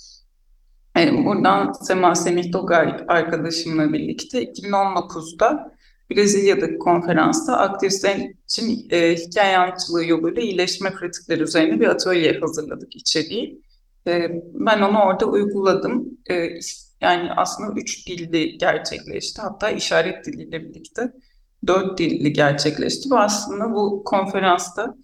Buradan 1.06 1.72
Sema 1.72 2.14
Semih 2.14 2.52
Dogay 2.52 3.04
arkadaşımla 3.08 3.92
birlikte 3.92 4.44
2019'da 4.44 5.72
Brezilya'daki 6.10 6.78
konferansta 6.78 7.56
aktivistler 7.56 8.16
için 8.44 8.86
e, 8.90 9.14
hikaye 9.14 9.58
anlatıcılığı 9.58 10.04
yoluyla 10.04 10.42
iyileşme 10.42 10.90
pratikleri 10.90 11.42
üzerine 11.42 11.80
bir 11.80 11.86
atölye 11.86 12.40
hazırladık 12.40 12.96
içeriği. 12.96 13.62
E, 14.06 14.28
ben 14.54 14.80
onu 14.82 14.98
orada 14.98 15.26
uyguladım. 15.26 16.18
E, 16.30 16.34
yani 17.00 17.32
aslında 17.36 17.80
üç 17.80 18.08
dilli 18.08 18.58
gerçekleşti. 18.58 19.42
Hatta 19.42 19.70
işaret 19.70 20.26
diliyle 20.26 20.64
birlikte 20.64 21.12
dört 21.66 21.98
dilli 21.98 22.32
gerçekleşti. 22.32 23.10
Ve 23.10 23.18
aslında 23.18 23.74
bu 23.74 24.04
konferansta 24.04 24.94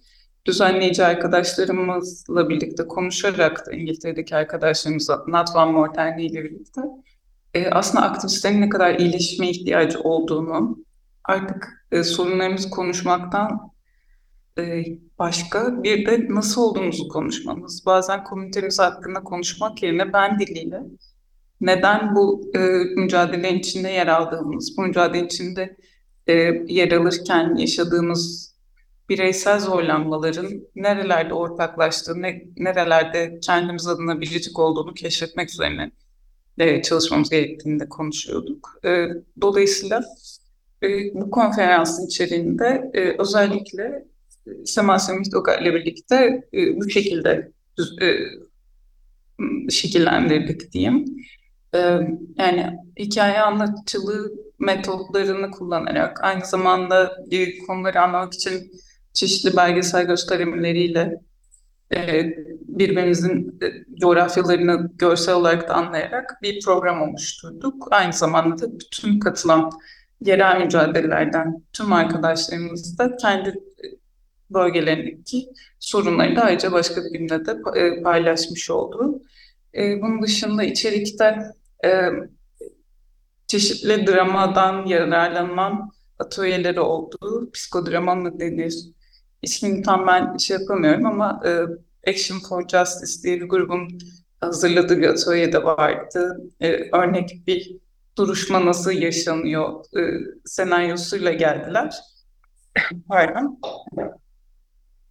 düzenleyici 0.45 1.05
arkadaşlarımızla 1.05 2.49
birlikte 2.49 2.87
konuşarak 2.87 3.67
da 3.67 3.71
İngiltere'deki 3.71 4.35
arkadaşlarımızla 4.35 5.23
Not 5.27 5.55
One 5.55 5.71
More 5.71 5.95
Derneği 5.95 6.29
ile 6.29 6.43
birlikte 6.43 6.81
e, 7.53 7.69
aslında 7.69 8.05
aktivistlerin 8.05 8.61
ne 8.61 8.69
kadar 8.69 8.99
iyileşmeye 8.99 9.51
ihtiyacı 9.51 9.99
olduğunu 9.99 10.77
artık 11.23 11.87
e, 11.91 12.03
sorunlarımızı 12.03 12.69
konuşmaktan 12.69 13.71
e, 14.57 14.83
başka 15.19 15.83
bir 15.83 16.05
de 16.05 16.27
nasıl 16.29 16.61
olduğumuzu 16.61 17.07
konuşmamız. 17.07 17.85
Bazen 17.85 18.23
komünitemiz 18.23 18.79
hakkında 18.79 19.23
konuşmak 19.23 19.83
yerine 19.83 20.13
ben 20.13 20.39
diliyle 20.39 20.81
neden 21.61 22.15
bu 22.15 22.51
e, 22.55 22.59
mücadelenin 22.95 23.59
içinde 23.59 23.89
yer 23.89 24.07
aldığımız, 24.07 24.77
bu 24.77 24.81
mücadelenin 24.81 25.25
içinde 25.25 25.77
e, 26.27 26.33
yer 26.67 26.91
alırken 26.91 27.55
yaşadığımız 27.55 28.54
bireysel 29.09 29.59
zorlanmaların 29.59 30.61
nerelerde 30.75 31.33
ortaklaştığı, 31.33 32.21
ne, 32.21 32.43
nerelerde 32.57 33.39
kendimiz 33.41 33.87
adına 33.87 34.21
biricik 34.21 34.59
olduğunu 34.59 34.93
keşfetmek 34.93 35.49
üzerine 35.49 35.91
e, 36.57 36.81
çalışmamız 36.81 37.29
gerektiğini 37.29 37.79
de 37.79 37.89
konuşuyorduk. 37.89 38.79
E, 38.85 39.07
dolayısıyla 39.41 40.03
e, 40.83 40.87
bu 41.13 41.31
konferansın 41.31 42.07
içeriğinde 42.07 42.91
e, 42.93 43.21
özellikle 43.21 44.05
e, 44.47 44.65
Sema 44.65 44.99
Semih 44.99 45.31
Doga 45.31 45.55
ile 45.55 45.73
birlikte 45.73 46.43
e, 46.53 46.75
bu 46.75 46.89
şekilde 46.89 47.51
e, 48.01 48.07
şekillendirdik 49.69 50.71
diyeyim. 50.71 51.05
E, 51.75 51.79
yani 52.37 52.77
hikaye 52.99 53.41
anlatıcılığı 53.41 54.31
metotlarını 54.59 55.51
kullanarak 55.51 56.23
aynı 56.23 56.45
zamanda 56.45 57.17
e, 57.31 57.57
konuları 57.57 58.01
anlamak 58.01 58.33
için 58.33 58.71
çeşitli 59.15 59.57
belgesel 59.57 60.05
gösterimleriyle 60.05 61.21
e, 61.95 62.23
birbirimizin 62.67 63.59
e, 63.61 63.95
coğrafyalarını 63.99 64.91
görsel 64.95 65.35
olarak 65.35 65.69
da 65.69 65.73
anlayarak 65.73 66.39
bir 66.41 66.63
program 66.65 67.01
oluşturduk. 67.01 67.87
Aynı 67.91 68.13
zamanda 68.13 68.61
da 68.61 68.79
bütün 68.79 69.19
katılan 69.19 69.71
yerel 70.21 70.61
mücadelelerden 70.61 71.63
tüm 71.73 71.93
arkadaşlarımız 71.93 72.97
da 72.97 73.15
kendi 73.15 73.49
e, 73.49 73.85
bölgelerindeki 74.49 75.49
sorunları 75.79 76.35
da 76.35 76.41
ayrıca 76.41 76.71
başka 76.71 77.03
bir 77.03 77.19
günde 77.19 77.45
de 77.45 77.57
e, 77.75 78.01
paylaşmış 78.01 78.69
oldu. 78.69 79.21
Bunun 80.01 80.21
dışında 80.21 80.63
içerikte 80.63 81.37
çeşitli 83.47 84.07
dramadan 84.07 84.85
yararlanan 84.85 85.91
atölyeleri 86.19 86.79
oldu. 86.79 87.49
Psikodrama 87.53 88.15
mı 88.15 88.39
denir? 88.39 88.75
İsmini 89.45 89.81
tam 89.81 90.07
ben 90.07 90.37
şey 90.37 90.57
yapamıyorum 90.57 91.05
ama 91.05 91.41
e, 91.45 91.61
Action 92.11 92.39
for 92.49 92.67
Justice 92.67 93.23
diye 93.23 93.41
bir 93.41 93.49
grubun 93.49 93.87
hazırladığı 94.41 94.97
bir 94.97 95.07
atölye 95.07 95.53
de 95.53 95.63
vardı. 95.63 96.37
E, 96.59 96.97
örnek 96.97 97.41
bir 97.47 97.77
duruşma 98.17 98.65
nasıl 98.65 98.91
yaşanıyor 98.91 99.85
e, 99.97 100.01
senaryosuyla 100.45 101.31
geldiler. 101.31 101.95
Pardon. 103.07 103.59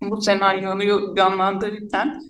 Bu 0.01 0.21
senaryoyu 0.21 1.15
canlandırırken 1.17 2.21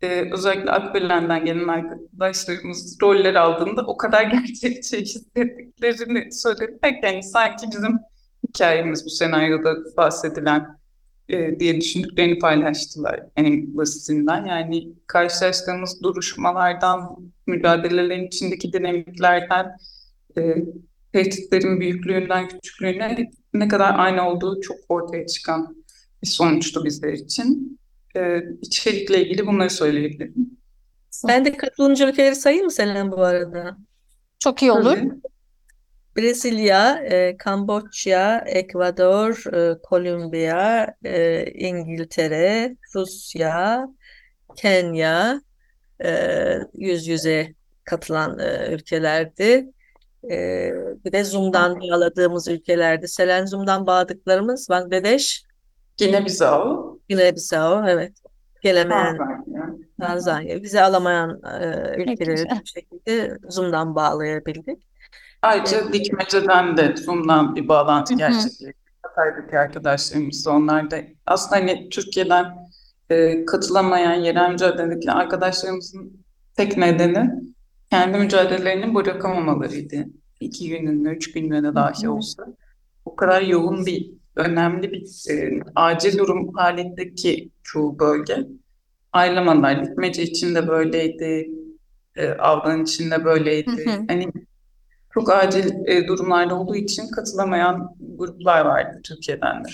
e, 0.00 0.32
özellikle 0.32 0.70
Akbelen'den 0.70 1.44
gelen 1.44 1.68
arkadaşlarımız 1.68 2.98
roller 3.02 3.34
aldığında 3.34 3.82
o 3.86 3.96
kadar 3.96 4.22
gerçekçi 4.30 5.00
hissettiklerini 5.00 6.32
söylediler 6.32 6.90
ki 6.90 7.00
yani 7.02 7.22
sanki 7.22 7.66
bizim 7.72 7.98
hikayemiz 8.48 9.04
bu 9.04 9.10
senaryoda 9.10 9.74
bahsedilen 9.96 10.77
e, 11.28 11.60
diye 11.60 11.80
düşündüklerini 11.80 12.38
paylaştılar 12.38 13.20
en 13.36 13.76
basitinden. 13.76 14.44
Yani 14.46 14.88
karşılaştığımız 15.06 16.02
duruşmalardan, 16.02 17.16
mücadelelerin 17.46 18.26
içindeki 18.26 18.72
dinamiklerden, 18.72 19.76
e, 20.38 20.54
tehditlerin 21.12 21.80
büyüklüğünden, 21.80 22.48
küçüklüğüne 22.48 23.30
ne 23.54 23.68
kadar 23.68 23.98
aynı 23.98 24.28
olduğu 24.28 24.60
çok 24.60 24.76
ortaya 24.88 25.26
çıkan 25.26 25.76
bir 26.22 26.28
sonuçtu 26.28 26.84
bizler 26.84 27.12
için. 27.12 27.78
E, 28.16 28.42
içerikle 28.62 29.24
ilgili 29.24 29.46
bunları 29.46 29.70
söyleyebilirim. 29.70 30.58
Ben 31.28 31.44
de 31.44 31.56
katılımcı 31.56 32.04
ülkeleri 32.04 32.34
sayayım 32.34 32.64
mı 32.64 32.70
Selen 32.70 33.12
bu 33.12 33.22
arada? 33.22 33.76
Çok 34.38 34.62
iyi 34.62 34.72
olur. 34.72 34.96
Tabii. 34.96 35.10
Brezilya, 36.18 37.02
e, 37.10 37.36
Kamboçya, 37.36 38.44
Ekvador, 38.46 39.54
e, 39.54 39.78
Kolombiya, 39.82 40.94
e, 41.04 41.44
İngiltere, 41.50 42.76
Rusya, 42.94 43.88
Kenya 44.56 45.40
e, 46.04 46.10
yüz 46.74 47.06
yüze 47.08 47.54
katılan 47.84 48.38
e, 48.38 48.68
ülkelerdi. 48.70 49.66
E, 50.30 50.70
bir 51.04 51.12
de 51.12 51.24
Zoom'dan 51.24 51.80
bağladığımız 51.80 52.48
ülkelerdi. 52.48 53.08
Selen 53.08 53.46
Zoom'dan 53.46 53.86
bağladıklarımız 53.86 54.68
Bangladeş, 54.70 55.44
Gine-Bissau, 55.96 56.98
Gine-Bissau, 57.08 57.90
evet. 57.90 58.12
Gelemeyen 58.62 59.16
Tanzanya. 59.16 59.74
Tanzanya, 60.00 60.62
vize 60.62 60.82
alamayan 60.82 61.40
e, 61.60 61.94
ülkeleri 62.02 62.44
bu 62.50 62.66
şekilde 62.66 63.38
Zoom'dan 63.48 63.94
bağlayabildik. 63.94 64.87
Ayrıca 65.42 65.92
Dikmece'den 65.92 66.76
de 66.76 66.96
Zoom'dan 66.96 67.56
bir 67.56 67.68
bağlantı 67.68 68.12
Hı 68.12 68.14
hı. 68.14 68.18
gerçekleşti. 68.18 68.72
Hatay'daki 69.02 69.58
arkadaşlarımız 69.58 70.46
da 70.46 70.50
onlar 70.50 70.90
da 70.90 71.00
aslında 71.26 71.56
hani 71.56 71.88
Türkiye'den 71.88 72.44
e, 73.10 73.44
katılamayan 73.44 74.14
yerel 74.14 74.50
mücadeledeki 74.50 75.12
arkadaşlarımızın 75.12 76.24
tek 76.56 76.76
nedeni 76.76 77.30
kendi 77.90 78.18
mücadelelerini 78.18 78.94
bırakamamalarıydı. 78.94 80.06
İki 80.40 80.68
günlüğüne, 80.68 81.10
üç 81.10 81.32
günlüğüne 81.32 81.74
dahi 81.74 82.06
hı. 82.06 82.12
olsa. 82.12 82.46
O 83.04 83.16
kadar 83.16 83.42
yoğun 83.42 83.86
bir, 83.86 84.10
önemli 84.36 84.92
bir 84.92 85.30
e, 85.30 85.60
acil 85.74 86.18
durum 86.18 86.54
halindeki 86.54 87.50
çoğu 87.62 87.98
bölge 87.98 88.46
ayrılamadılar. 89.12 89.86
Dikmece 89.86 90.22
için 90.22 90.54
de 90.54 90.68
böyleydi, 90.68 91.50
e, 92.16 92.28
Avdan 92.28 92.82
için 92.82 93.10
de 93.10 93.24
böyleydi. 93.24 93.70
Hı 93.70 93.90
hı. 93.90 94.04
Hani 94.08 94.32
çok 95.14 95.30
acil 95.30 95.86
e, 95.86 96.08
durumlarda 96.08 96.54
olduğu 96.54 96.76
için 96.76 97.10
katılamayan 97.10 97.96
gruplar 98.18 98.60
vardı 98.64 99.00
Türkiye'den 99.04 99.64
de. 99.64 99.68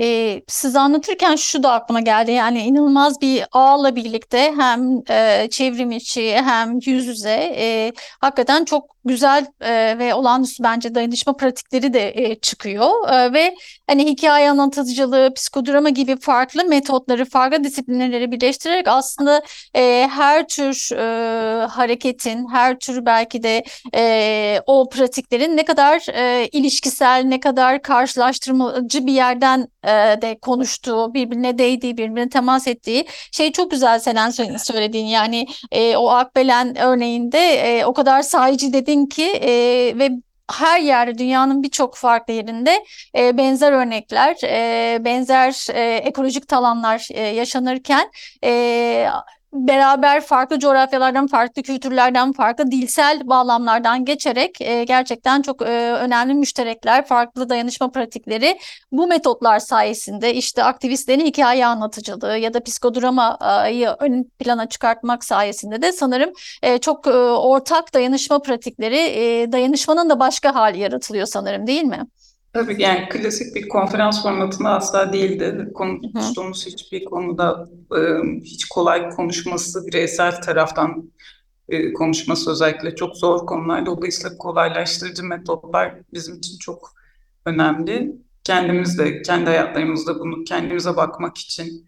Ee, 0.00 0.42
siz 0.48 0.76
anlatırken 0.76 1.36
şu 1.36 1.62
da 1.62 1.72
aklıma 1.72 2.00
geldi 2.00 2.32
yani 2.32 2.62
inanılmaz 2.62 3.20
bir 3.20 3.44
ağla 3.52 3.96
birlikte 3.96 4.52
hem 4.56 5.02
e, 5.10 5.48
çevrim 5.50 5.90
içi 5.90 6.36
hem 6.36 6.78
yüz 6.86 7.06
yüze 7.06 7.54
e, 7.58 7.92
hakikaten 8.20 8.64
çok 8.64 8.93
güzel 9.04 9.46
e, 9.60 9.98
ve 9.98 10.14
olağanüstü 10.14 10.62
bence 10.62 10.94
dayanışma 10.94 11.36
pratikleri 11.36 11.92
de 11.92 12.12
e, 12.14 12.34
çıkıyor. 12.34 13.08
E, 13.12 13.32
ve 13.32 13.54
hani 13.86 14.04
hikaye 14.06 14.50
anlatıcılığı, 14.50 15.34
psikodrama 15.34 15.88
gibi 15.90 16.16
farklı 16.20 16.64
metotları, 16.64 17.24
farklı 17.24 17.64
disiplinleri 17.64 18.32
birleştirerek 18.32 18.88
aslında 18.88 19.42
e, 19.76 20.08
her 20.10 20.48
tür 20.48 20.92
e, 20.92 21.66
hareketin, 21.66 22.48
her 22.48 22.78
tür 22.78 23.06
belki 23.06 23.42
de 23.42 23.64
e, 23.94 24.60
o 24.66 24.88
pratiklerin 24.88 25.56
ne 25.56 25.64
kadar 25.64 26.06
e, 26.14 26.48
ilişkisel, 26.52 27.24
ne 27.24 27.40
kadar 27.40 27.82
karşılaştırmacı 27.82 29.06
bir 29.06 29.12
yerden 29.12 29.68
e, 29.84 29.88
de 30.22 30.38
konuştuğu, 30.42 31.14
birbirine 31.14 31.58
değdiği, 31.58 31.96
birbirine 31.96 32.28
temas 32.28 32.66
ettiği 32.66 33.06
şey 33.32 33.52
çok 33.52 33.70
güzel 33.70 33.98
Selen 33.98 34.30
sö- 34.30 34.58
söylediğin. 34.58 35.06
Yani 35.06 35.46
e, 35.72 35.96
o 35.96 36.08
Akbelen 36.08 36.76
örneğinde 36.78 37.38
e, 37.38 37.84
o 37.84 37.92
kadar 37.94 38.22
sahici 38.22 38.72
dedin 38.94 39.06
ki 39.06 39.26
e, 39.26 39.52
ve 39.98 40.10
her 40.52 40.80
yerde 40.80 41.18
dünyanın 41.18 41.62
birçok 41.62 41.96
farklı 41.96 42.32
yerinde 42.32 42.84
e, 43.16 43.36
benzer 43.36 43.72
örnekler, 43.72 44.36
e, 44.44 45.04
benzer 45.04 45.66
e, 45.74 45.96
ekolojik 45.96 46.48
talanlar 46.48 47.08
e, 47.10 47.20
yaşanırken 47.22 48.10
e, 48.44 49.08
beraber 49.54 50.20
farklı 50.20 50.58
coğrafyalardan, 50.58 51.26
farklı 51.26 51.62
kültürlerden, 51.62 52.32
farklı 52.32 52.70
dilsel 52.70 53.28
bağlamlardan 53.28 54.04
geçerek 54.04 54.60
e, 54.60 54.84
gerçekten 54.84 55.42
çok 55.42 55.62
e, 55.62 55.92
önemli 55.92 56.34
müşterekler, 56.34 57.06
farklı 57.06 57.48
dayanışma 57.48 57.90
pratikleri 57.90 58.58
bu 58.92 59.06
metotlar 59.06 59.58
sayesinde 59.58 60.34
işte 60.34 60.64
aktivistlerin 60.64 61.26
hikaye 61.26 61.66
anlatıcılığı 61.66 62.38
ya 62.38 62.54
da 62.54 62.62
psikodramayı 62.62 63.88
ön 63.98 64.24
plana 64.38 64.68
çıkartmak 64.68 65.24
sayesinde 65.24 65.82
de 65.82 65.92
sanırım 65.92 66.32
e, 66.62 66.78
çok 66.78 67.06
e, 67.06 67.10
ortak 67.10 67.94
dayanışma 67.94 68.42
pratikleri, 68.42 68.98
e, 68.98 69.52
dayanışmanın 69.52 70.10
da 70.10 70.20
başka 70.20 70.54
hali 70.54 70.78
yaratılıyor 70.78 71.26
sanırım 71.26 71.66
değil 71.66 71.84
mi? 71.84 72.00
Tabii 72.54 72.82
yani 72.82 73.08
klasik 73.08 73.54
bir 73.54 73.68
konferans 73.68 74.22
formatında 74.22 74.70
asla 74.70 75.12
değildi. 75.12 75.70
Konuştuğumuz 75.74 76.66
hiçbir 76.66 77.04
konuda 77.04 77.68
e, 77.96 78.00
hiç 78.42 78.64
kolay 78.64 79.10
konuşması, 79.10 79.86
bireysel 79.86 80.42
taraftan 80.42 81.12
e, 81.68 81.92
konuşması 81.92 82.50
özellikle 82.50 82.94
çok 82.94 83.16
zor 83.16 83.46
konular. 83.46 83.86
Dolayısıyla 83.86 84.38
kolaylaştırıcı 84.38 85.24
metotlar 85.24 85.94
bizim 86.12 86.38
için 86.38 86.58
çok 86.58 86.92
önemli. 87.46 88.16
Kendimiz 88.44 88.98
de, 88.98 89.22
kendi 89.22 89.46
hayatlarımızda 89.46 90.18
bunu 90.18 90.44
kendimize 90.44 90.96
bakmak 90.96 91.38
için 91.38 91.86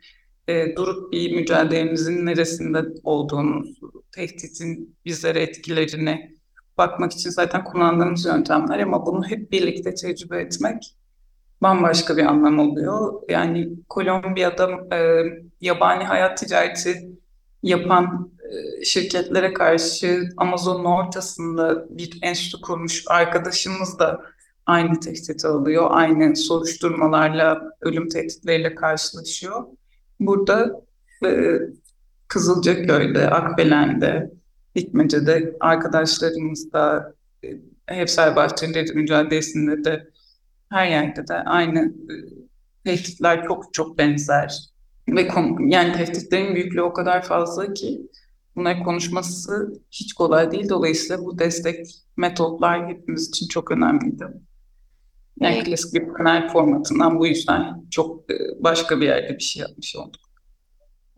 e, 0.48 0.76
durup 0.76 1.12
bir 1.12 1.36
mücadelemizin 1.36 2.26
neresinde 2.26 2.84
olduğunu, 3.04 3.64
tehditin 4.12 4.96
bizlere 5.04 5.42
etkilerini 5.42 6.35
bakmak 6.78 7.12
için 7.12 7.30
zaten 7.30 7.64
kullandığımız 7.64 8.24
yöntemler 8.24 8.78
ama 8.78 9.06
bunu 9.06 9.28
hep 9.28 9.52
birlikte 9.52 9.94
tecrübe 9.94 10.40
etmek 10.40 10.96
bambaşka 11.62 12.16
bir 12.16 12.24
anlam 12.24 12.58
oluyor. 12.58 13.22
Yani 13.28 13.68
Kolombiya'da 13.88 14.96
e, 14.96 15.22
yabani 15.60 16.04
hayat 16.04 16.38
ticareti 16.38 17.10
yapan 17.62 18.30
e, 18.40 18.84
şirketlere 18.84 19.52
karşı 19.52 20.28
Amazon'un 20.36 20.84
ortasında 20.84 21.86
bir 21.98 22.18
enstitü 22.22 22.60
kurmuş 22.60 23.04
arkadaşımız 23.06 23.98
da 23.98 24.20
aynı 24.66 25.00
tehdit 25.00 25.44
alıyor, 25.44 25.86
aynı 25.90 26.36
soruşturmalarla, 26.36 27.62
ölüm 27.80 28.08
tehditleriyle 28.08 28.74
karşılaşıyor. 28.74 29.64
Burada 30.20 30.80
e, 31.24 31.58
Kızılcaköy'de, 32.28 33.30
Akbelen'de, 33.30 34.30
Dikmece'de 34.76 35.56
arkadaşlarımız 35.60 36.72
da 36.72 37.14
e, 37.44 37.48
Hevsel 37.86 38.36
Bahçeleri 38.36 38.92
mücadelesinde 38.92 39.84
de 39.84 40.10
her 40.68 40.86
yerde 40.86 41.28
de 41.28 41.34
aynı 41.34 41.78
e, 41.78 42.14
tehditler 42.84 43.44
çok 43.44 43.74
çok 43.74 43.98
benzer. 43.98 44.58
Ve 45.08 45.28
yani 45.66 45.92
tehditlerin 45.92 46.54
büyüklüğü 46.54 46.82
o 46.82 46.92
kadar 46.92 47.22
fazla 47.22 47.74
ki 47.74 48.10
bunları 48.56 48.82
konuşması 48.82 49.80
hiç 49.90 50.12
kolay 50.12 50.50
değil. 50.50 50.68
Dolayısıyla 50.68 51.24
bu 51.24 51.38
destek 51.38 51.86
metotlar 52.16 52.88
hepimiz 52.88 53.28
için 53.28 53.48
çok 53.48 53.70
önemliydi. 53.70 54.24
Yani 55.40 55.54
Evet. 55.54 55.66
klasik 55.66 55.94
bir 55.94 56.08
panel 56.08 56.48
formatından 56.48 57.18
bu 57.18 57.26
yüzden 57.26 57.84
çok 57.90 58.30
e, 58.30 58.34
başka 58.60 59.00
bir 59.00 59.06
yerde 59.06 59.34
bir 59.38 59.42
şey 59.42 59.60
yapmış 59.60 59.96
olduk. 59.96 60.25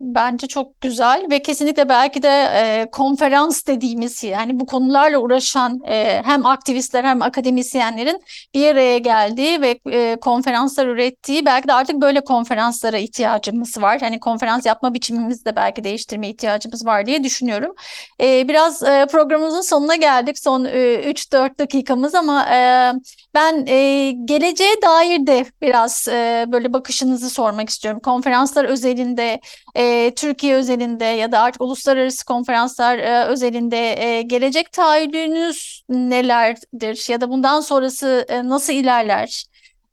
Bence 0.01 0.47
çok 0.47 0.81
güzel 0.81 1.27
ve 1.31 1.41
kesinlikle 1.41 1.89
belki 1.89 2.23
de 2.23 2.29
e, 2.29 2.87
konferans 2.91 3.67
dediğimiz 3.67 4.23
yani 4.23 4.59
bu 4.59 4.65
konularla 4.65 5.17
uğraşan 5.17 5.79
e, 5.87 6.21
hem 6.25 6.45
aktivistler 6.45 7.03
hem 7.03 7.21
akademisyenlerin 7.21 8.21
bir 8.53 8.71
araya 8.71 8.97
geldiği 8.97 9.61
ve 9.61 9.79
e, 9.91 10.15
konferanslar 10.21 10.87
ürettiği 10.87 11.45
belki 11.45 11.67
de 11.67 11.73
artık 11.73 12.01
böyle 12.01 12.21
konferanslara 12.21 12.97
ihtiyacımız 12.97 13.81
var. 13.81 13.99
Hani 14.01 14.19
konferans 14.19 14.65
yapma 14.65 14.93
biçimimizi 14.93 15.45
de 15.45 15.55
belki 15.55 15.83
değiştirme 15.83 16.29
ihtiyacımız 16.29 16.85
var 16.85 17.05
diye 17.05 17.23
düşünüyorum. 17.23 17.75
E, 18.21 18.47
biraz 18.47 18.83
e, 18.83 19.07
programımızın 19.11 19.61
sonuna 19.61 19.95
geldik 19.95 20.39
son 20.39 20.65
e, 20.65 20.69
3-4 20.69 21.59
dakikamız 21.59 22.15
ama 22.15 22.55
e, 22.55 22.91
ben 23.33 23.65
e, 23.67 24.11
geleceğe 24.25 24.81
dair 24.81 25.27
de 25.27 25.45
biraz 25.61 26.07
e, 26.07 26.45
böyle 26.47 26.73
bakışınızı 26.73 27.29
sormak 27.29 27.69
istiyorum. 27.69 27.99
Konferanslar 28.03 28.65
özelinde 28.65 29.39
e, 29.79 30.13
Türkiye 30.15 30.55
özelinde 30.55 31.05
ya 31.05 31.31
da 31.31 31.39
artık 31.39 31.61
uluslararası 31.61 32.25
konferanslar 32.25 32.97
e, 32.97 33.25
özelinde 33.25 34.03
e, 34.03 34.21
gelecek 34.21 34.71
taahhüdünüz 34.71 35.83
nelerdir 35.89 37.11
ya 37.11 37.21
da 37.21 37.29
bundan 37.29 37.61
sonrası 37.61 38.25
e, 38.29 38.47
nasıl 38.49 38.73
ilerler? 38.73 39.45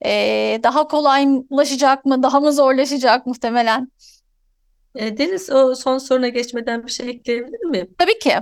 E, 0.05 0.11
daha 0.63 0.89
kolaylaşacak 0.89 2.05
mı, 2.05 2.23
daha 2.23 2.41
mı 2.41 2.53
zorlaşacak 2.53 3.27
muhtemelen? 3.27 3.89
E, 4.95 5.19
Deniz, 5.19 5.51
o 5.51 5.75
son 5.75 5.99
soruna 5.99 6.29
geçmeden 6.29 6.87
bir 6.87 6.93
şey 6.93 7.09
ekleyebilir 7.09 7.65
miyim? 7.65 7.89
Tabii 7.99 8.19
ki. 8.19 8.35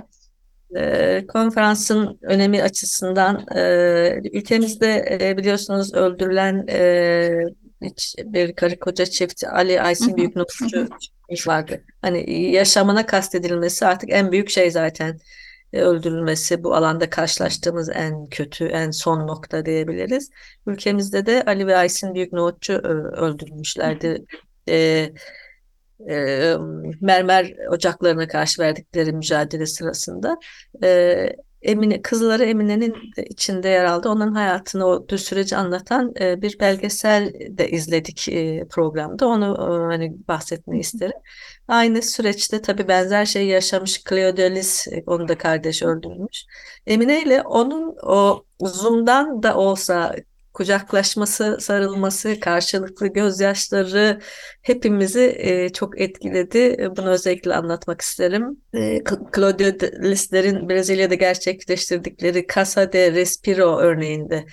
E, 0.75 1.27
konferansın 1.27 2.19
önemi 2.21 2.63
açısından 2.63 3.45
e, 3.55 3.61
ülkemizde 4.33 5.35
biliyorsunuz 5.37 5.93
öldürülen 5.93 6.65
bir 8.17 8.55
karı 8.55 8.79
koca 8.79 9.05
çift 9.05 9.43
Ali 9.43 9.81
Aysin 9.81 10.17
hı, 10.17 10.21
hı. 10.79 10.87
çiftmiş 10.99 11.47
vardı. 11.47 11.83
Hani 12.01 12.41
yaşamına 12.51 13.05
kastedilmesi 13.05 13.85
artık 13.85 14.09
en 14.13 14.31
büyük 14.31 14.49
şey 14.49 14.71
zaten 14.71 15.19
E, 15.73 15.81
öldürülmesi 15.81 16.63
bu 16.63 16.75
alanda 16.75 17.09
karşılaştığımız 17.09 17.89
en 17.89 18.25
kötü 18.25 18.65
en 18.65 18.91
son 18.91 19.27
nokta 19.27 19.65
diyebiliriz. 19.65 20.29
Ülkemizde 20.67 21.25
de 21.25 21.43
Ali 21.45 21.67
ve 21.67 21.77
Aysin 21.77 22.15
Büyüknokçu 22.15 22.73
e, 22.73 22.87
öldürülmüşlerdi. 23.21 24.25
E, 24.69 25.09
e, 26.09 26.55
mermer 27.01 27.53
ocaklarına 27.69 28.27
karşı 28.27 28.61
verdikleri 28.61 29.13
mücadele 29.13 29.65
sırasında 29.65 30.37
e, 30.83 31.29
Emine 31.65 32.01
kızları 32.01 32.45
Emine'nin 32.45 32.95
de 33.17 33.25
içinde 33.25 33.69
yer 33.69 33.85
aldı. 33.85 34.09
Onun 34.09 34.33
hayatını 34.35 34.85
o 34.85 35.17
süreci 35.17 35.55
anlatan 35.57 36.13
e, 36.19 36.41
bir 36.41 36.59
belgesel 36.59 37.33
de 37.49 37.69
izledik 37.69 38.29
e, 38.29 38.65
programda. 38.69 39.27
Onu 39.27 39.45
e, 39.45 39.93
hani 39.93 40.15
bahsetmeyi 40.27 40.81
isterim. 40.81 41.17
Aynı 41.67 42.01
süreçte 42.01 42.61
tabii 42.61 42.87
benzer 42.87 43.25
şey 43.25 43.47
yaşamış 43.47 44.03
Cleodelis, 44.09 44.87
e, 44.87 45.03
onun 45.05 45.27
da 45.27 45.37
kardeşi 45.37 45.87
öldürülmüş. 45.87 46.45
Emine 46.87 47.23
ile 47.23 47.41
onun 47.41 47.95
o 48.03 48.43
Zoom'dan 48.61 49.43
da 49.43 49.57
olsa 49.57 50.15
kucaklaşması, 50.55 51.57
sarılması, 51.61 52.39
karşılıklı 52.39 53.07
gözyaşları 53.07 54.19
hepimizi 54.61 55.35
e, 55.39 55.69
çok 55.69 56.01
etkiledi. 56.01 56.57
E, 56.79 56.95
Bunu 56.97 57.09
özellikle 57.09 57.55
anlatmak 57.55 58.01
isterim. 58.01 58.57
E, 58.73 58.79
Cl- 58.97 59.35
Claudio 59.35 59.87
Lisler'in 60.03 60.69
Brezilya'da 60.69 61.15
gerçekleştirdikleri 61.15 62.47
Casa 62.55 62.93
de 62.93 63.11
Respiro 63.11 63.79
örneğinde 63.79 64.45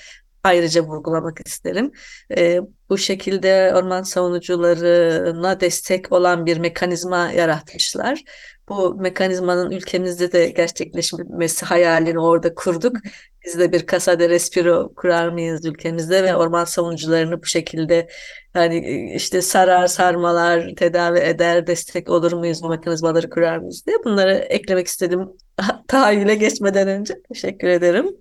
ayrıca 0.44 0.82
vurgulamak 0.82 1.46
isterim. 1.46 1.92
E, 2.36 2.60
bu 2.88 2.98
şekilde 2.98 3.72
orman 3.74 4.02
savunucularına 4.02 5.60
destek 5.60 6.12
olan 6.12 6.46
bir 6.46 6.58
mekanizma 6.58 7.30
yaratmışlar. 7.32 8.22
Bu 8.72 8.94
mekanizmanın 8.94 9.70
ülkemizde 9.70 10.32
de 10.32 10.48
gerçekleşmesi 10.48 11.66
hayalini 11.66 12.20
orada 12.20 12.54
kurduk. 12.54 12.96
Biz 13.44 13.58
de 13.58 13.72
bir 13.72 13.86
Casa 13.86 14.18
de 14.18 14.28
Respiro 14.28 14.94
kurar 14.96 15.28
mıyız 15.28 15.64
ülkemizde 15.64 16.24
ve 16.24 16.36
orman 16.36 16.64
savunucularını 16.64 17.42
bu 17.42 17.46
şekilde 17.46 18.08
yani 18.54 18.76
e, 18.76 19.14
işte 19.14 19.42
sarar 19.42 19.86
sarmalar 19.86 20.70
tedavi 20.76 21.18
eder 21.18 21.66
destek 21.66 22.10
olur 22.10 22.32
muyuz 22.32 22.62
bu 22.62 22.68
mekanizmaları 22.68 23.30
kurar 23.30 23.58
mıyız 23.58 23.86
diye 23.86 23.96
bunları 24.04 24.34
eklemek 24.34 24.86
istedim 24.86 25.28
tahayyüle 25.88 26.34
geçmeden 26.34 26.88
önce. 26.88 27.14
Teşekkür 27.32 27.68
ederim. 27.68 28.16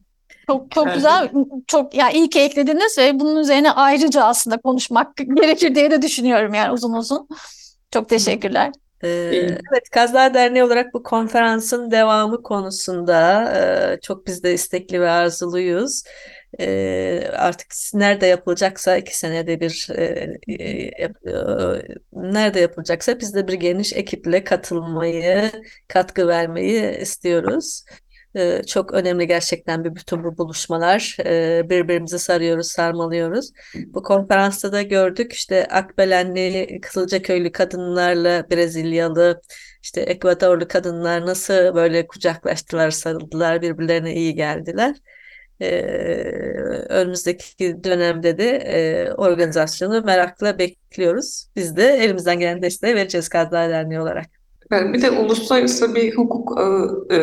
Çok 0.47 0.71
çok 0.71 0.85
Evet. 0.87 0.95
güzel. 0.95 1.29
Çok 1.67 1.95
ya 1.95 2.09
iyi 2.09 2.29
ki 2.29 2.39
eklediniz 2.39 2.97
ve 2.97 3.19
bunun 3.19 3.39
üzerine 3.39 3.71
ayrıca 3.71 4.23
aslında 4.23 4.57
konuşmak 4.57 5.17
gerekir 5.35 5.75
diye 5.75 5.91
de 5.91 6.01
düşünüyorum 6.01 6.53
yani 6.53 6.73
uzun 6.73 6.93
uzun. 6.93 7.27
Çok 7.91 8.09
teşekkürler. 8.09 8.71
Ee, 9.03 9.07
evet, 9.71 9.89
Kazlar 9.91 10.33
Derneği 10.33 10.63
olarak 10.63 10.93
bu 10.93 11.03
konferansın 11.03 11.91
devamı 11.91 12.43
konusunda 12.43 13.43
e, 13.95 13.99
çok 14.01 14.27
biz 14.27 14.43
de 14.43 14.53
istekli 14.53 15.01
ve 15.01 15.09
arzuluyuz. 15.09 16.03
Ee, 16.59 17.23
artık 17.33 17.67
nerede 17.93 18.25
yapılacaksa 18.25 18.97
iki 18.97 19.17
senede 19.17 19.59
bir 19.59 19.87
e, 19.95 20.03
e, 20.49 21.09
nerede 22.13 22.59
yapılacaksa 22.59 23.19
biz 23.19 23.35
de 23.35 23.47
bir 23.47 23.53
geniş 23.53 23.93
ekiple 23.93 24.43
katılmayı, 24.43 25.51
katkı 25.87 26.27
vermeyi 26.27 26.97
istiyoruz. 26.97 27.83
Ee, 28.35 28.61
çok 28.67 28.93
önemli 28.93 29.27
gerçekten 29.27 29.83
bir 29.83 29.95
bütün 29.95 30.23
bu 30.23 30.37
buluşmalar. 30.37 31.17
Ee, 31.25 31.61
birbirimizi 31.69 32.19
sarıyoruz, 32.19 32.67
sarmalıyoruz. 32.67 33.51
Bu 33.85 34.03
konferansta 34.03 34.71
da 34.71 34.81
gördük 34.81 35.33
işte 35.33 35.65
Akbelenli, 35.65 36.79
Kızılcaköylü 36.81 37.51
kadınlarla 37.51 38.45
Brezilyalı, 38.51 39.41
işte 39.83 40.01
Ekvadorlu 40.01 40.67
kadınlar 40.67 41.25
nasıl 41.25 41.75
böyle 41.75 42.07
kucaklaştılar, 42.07 42.91
sarıldılar, 42.91 43.61
birbirlerine 43.61 44.15
iyi 44.15 44.35
geldiler. 44.35 44.95
Ee, 45.61 45.81
önümüzdeki 46.89 47.83
dönemde 47.83 48.37
de 48.37 48.49
e, 48.49 49.11
organizasyonu 49.13 50.01
merakla 50.01 50.59
bekliyoruz. 50.59 51.47
Biz 51.55 51.75
de 51.75 51.83
elimizden 51.83 52.39
gelen 52.39 52.61
desteği 52.61 52.95
vereceğiz 52.95 53.29
Kazlar 53.29 53.69
Derneği 53.69 53.99
olarak. 53.99 54.25
Bir 54.71 55.01
de 55.01 55.11
uluslararası 55.11 55.95
bir 55.95 56.15
hukuk 56.15 56.57
ağı, 56.57 57.07
e, 57.11 57.17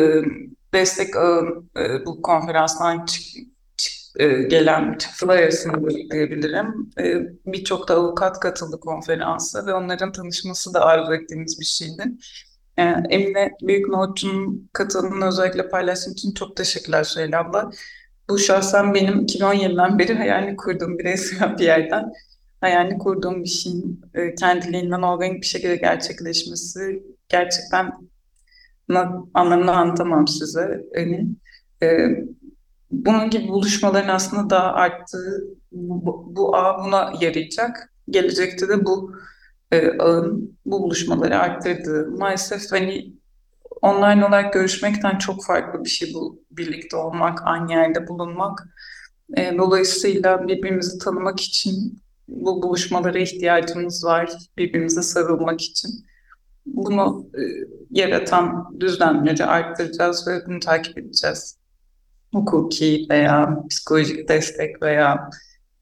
destek 0.73 1.15
ağı 1.15 1.63
e, 1.77 2.05
bu 2.05 2.21
konferanstan 2.21 3.05
çık- 3.05 3.47
çık- 3.77 4.21
e, 4.21 4.27
gelen 4.43 4.97
çıktılar 4.97 5.51
diyebilirim. 6.11 6.89
E, 6.99 7.15
birçok 7.45 7.87
da 7.87 7.95
avukat 7.95 8.39
katıldı 8.39 8.79
konferansa 8.79 9.65
ve 9.65 9.73
onların 9.73 10.11
tanışması 10.11 10.73
da 10.73 10.85
arzu 10.85 11.13
ettiğimiz 11.13 11.59
bir 11.59 11.65
şeydi. 11.65 12.03
E, 12.77 12.83
Emine 13.09 13.51
Büyüknoğut'un 13.61 14.69
katılımını 14.73 15.25
özellikle 15.27 15.69
paylaştığın 15.69 16.13
için 16.13 16.33
çok 16.33 16.57
teşekkürler 16.57 17.03
Süheyla 17.03 17.39
abla. 17.39 17.71
Bu 18.29 18.37
şahsen 18.39 18.93
benim 18.93 19.25
2017'den 19.25 19.99
beri 19.99 20.13
hayalini 20.13 20.55
kurduğum 20.55 20.99
bireysel 20.99 21.57
bir 21.57 21.63
yerden 21.63 22.11
hayalini 22.61 22.97
kurduğum 22.97 23.43
bir 23.43 23.49
şeyin 23.49 24.01
e, 24.13 24.35
kendiliğinden 24.35 25.01
organik 25.01 25.41
bir 25.41 25.47
şekilde 25.47 25.75
gerçekleşmesi 25.75 27.03
gerçekten 27.29 27.91
anlamını 29.33 29.71
anlatamam 29.71 30.27
size. 30.27 30.83
Yani, 30.95 31.27
e, 31.83 32.07
bunun 32.91 33.29
gibi 33.29 33.47
buluşmaların 33.47 34.15
aslında 34.15 34.49
daha 34.49 34.73
arttığı, 34.73 35.43
bu, 35.71 36.35
bu 36.35 36.55
ağ 36.57 36.85
buna 36.85 37.13
yarayacak. 37.21 37.93
Gelecekte 38.09 38.69
de 38.69 38.85
bu 38.85 39.13
e, 39.71 39.97
ağın 39.99 40.57
bu 40.65 40.83
buluşmaları 40.83 41.39
arttırdığı. 41.39 42.11
Maalesef 42.11 42.71
hani 42.71 43.13
online 43.81 44.25
olarak 44.25 44.53
görüşmekten 44.53 45.17
çok 45.17 45.45
farklı 45.45 45.83
bir 45.83 45.89
şey 45.89 46.13
bu. 46.13 46.39
Birlikte 46.51 46.97
olmak, 46.97 47.39
aynı 47.43 47.71
yerde 47.71 48.07
bulunmak. 48.07 48.67
E, 49.37 49.57
dolayısıyla 49.57 50.47
birbirimizi 50.47 50.97
tanımak 50.97 51.39
için 51.39 51.99
bu 52.27 52.61
buluşmalara 52.61 53.19
ihtiyacımız 53.19 54.05
var. 54.05 54.31
Birbirimize 54.57 55.01
sarılmak 55.01 55.61
için. 55.61 55.89
Bunu 56.73 57.29
e, 57.33 57.41
yaratan 57.91 58.75
düzenleri 58.79 59.45
arttıracağız 59.45 60.27
ve 60.27 60.45
bunu 60.47 60.59
takip 60.59 60.97
edeceğiz. 60.97 61.57
hukuki 62.33 63.07
veya 63.09 63.63
psikolojik 63.69 64.29
destek 64.29 64.81
veya 64.81 65.29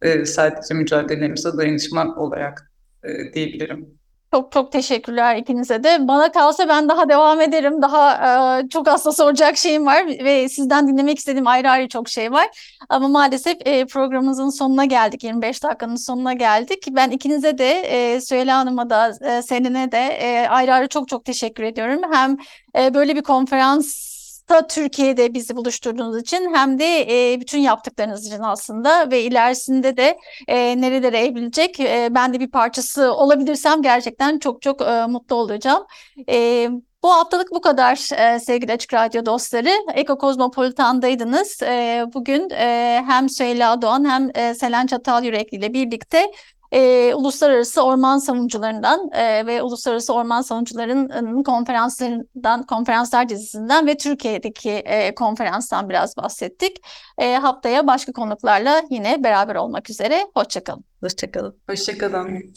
e, 0.02 0.26
sadece 0.26 0.74
mücadelemize 0.74 1.58
dayanışma 1.58 2.16
olarak 2.16 2.72
e, 3.04 3.34
diyebilirim. 3.34 3.98
Çok 4.32 4.52
çok 4.52 4.72
teşekkürler 4.72 5.36
ikinize 5.36 5.84
de. 5.84 6.08
Bana 6.08 6.32
kalsa 6.32 6.70
ben 6.70 6.90
daha 6.90 7.10
devam 7.10 7.42
ederim. 7.42 7.82
Daha 7.82 8.60
e, 8.60 8.70
çok 8.70 8.88
aslında 8.88 9.16
soracak 9.16 9.58
şeyim 9.58 9.86
var 9.86 10.08
ve 10.08 10.50
sizden 10.50 10.88
dinlemek 10.88 11.18
istediğim 11.18 11.48
ayrı 11.48 11.70
ayrı 11.70 11.88
çok 11.88 12.10
şey 12.10 12.32
var. 12.32 12.78
Ama 12.90 13.08
maalesef 13.08 13.58
e, 13.66 13.86
programımızın 13.86 14.50
sonuna 14.50 14.86
geldik. 14.86 15.24
25 15.24 15.64
dakikanın 15.64 15.96
sonuna 15.96 16.34
geldik. 16.34 16.86
Ben 16.92 17.10
ikinize 17.10 17.58
de 17.58 17.72
e, 17.72 18.22
Süheyla 18.22 18.58
Hanım'a 18.58 18.90
da 18.90 19.12
e, 19.22 19.42
Selin'e 19.42 19.92
de 19.92 19.98
e, 19.98 20.48
ayrı 20.48 20.74
ayrı 20.74 20.88
çok 20.88 21.08
çok 21.08 21.26
teşekkür 21.26 21.64
ediyorum. 21.64 22.02
Hem 22.12 22.38
e, 22.78 22.94
böyle 22.94 23.16
bir 23.16 23.24
konferansta 24.48 24.68
Türkiye'de 24.68 25.34
bizi 25.34 25.56
buluşturduğunuz 25.56 26.22
için 26.22 26.54
hem 26.54 26.80
de 26.80 27.02
e, 27.34 27.40
bütün 27.40 27.60
yaptıklarınız 27.60 28.28
için 28.28 28.40
aslında 28.40 29.12
ve 29.12 29.22
ilerisinde 29.24 29.98
de 29.98 30.18
e, 30.48 30.82
nerelere 30.82 31.18
evrilecek 31.18 31.80
e, 31.80 32.10
ben 32.12 32.34
de 32.34 32.40
bir 32.40 32.52
parçası 32.52 33.14
olabilirsem 33.14 33.82
gerçekten 33.82 34.40
çok 34.40 34.62
çok 34.62 34.82
e, 34.82 35.06
mutlu 35.08 35.36
olacağım. 35.36 35.84
E, 36.30 36.70
bu 37.04 37.12
haftalık 37.12 37.52
bu 37.52 37.62
kadar 37.62 38.10
e, 38.20 38.40
sevgili 38.40 38.72
Açık 38.72 38.94
Radyo 38.94 39.26
dostları. 39.26 39.70
Eko 39.94 40.18
Kozmopolitan'daydınız. 40.18 41.62
E, 41.64 42.06
bugün 42.14 42.50
e, 42.50 43.04
hem 43.08 43.30
Süheyla 43.30 43.82
Doğan 43.82 44.10
hem 44.10 44.30
e, 44.36 44.54
Selen 44.54 44.88
Çatal 44.88 45.24
Yürekli 45.24 45.58
ile 45.58 45.74
birlikte 45.74 46.32
e, 46.72 47.14
uluslararası 47.14 47.82
orman 47.82 48.18
savunucularından 48.18 49.10
e, 49.12 49.46
ve 49.46 49.62
uluslararası 49.64 50.14
orman 50.14 50.42
savunucularının 50.42 51.44
konferanslarından, 51.44 52.64
konferanslar 52.64 53.30
dizisinden 53.30 53.88
ve 53.88 53.98
Türkiye'deki 53.98 54.70
e, 54.70 55.16
konferanstan 55.16 55.90
biraz 55.90 56.18
bahsettik. 56.18 56.78
E, 57.18 57.36
haftaya 57.36 57.88
başka 57.88 58.12
konuklarla 58.12 58.82
yine 58.90 59.24
beraber 59.24 59.56
olmak 59.56 59.90
üzere. 59.90 60.28
Hoşçakalın. 60.36 60.84
Hoşçakalın. 61.02 61.58
Hoşçakalın. 61.70 62.54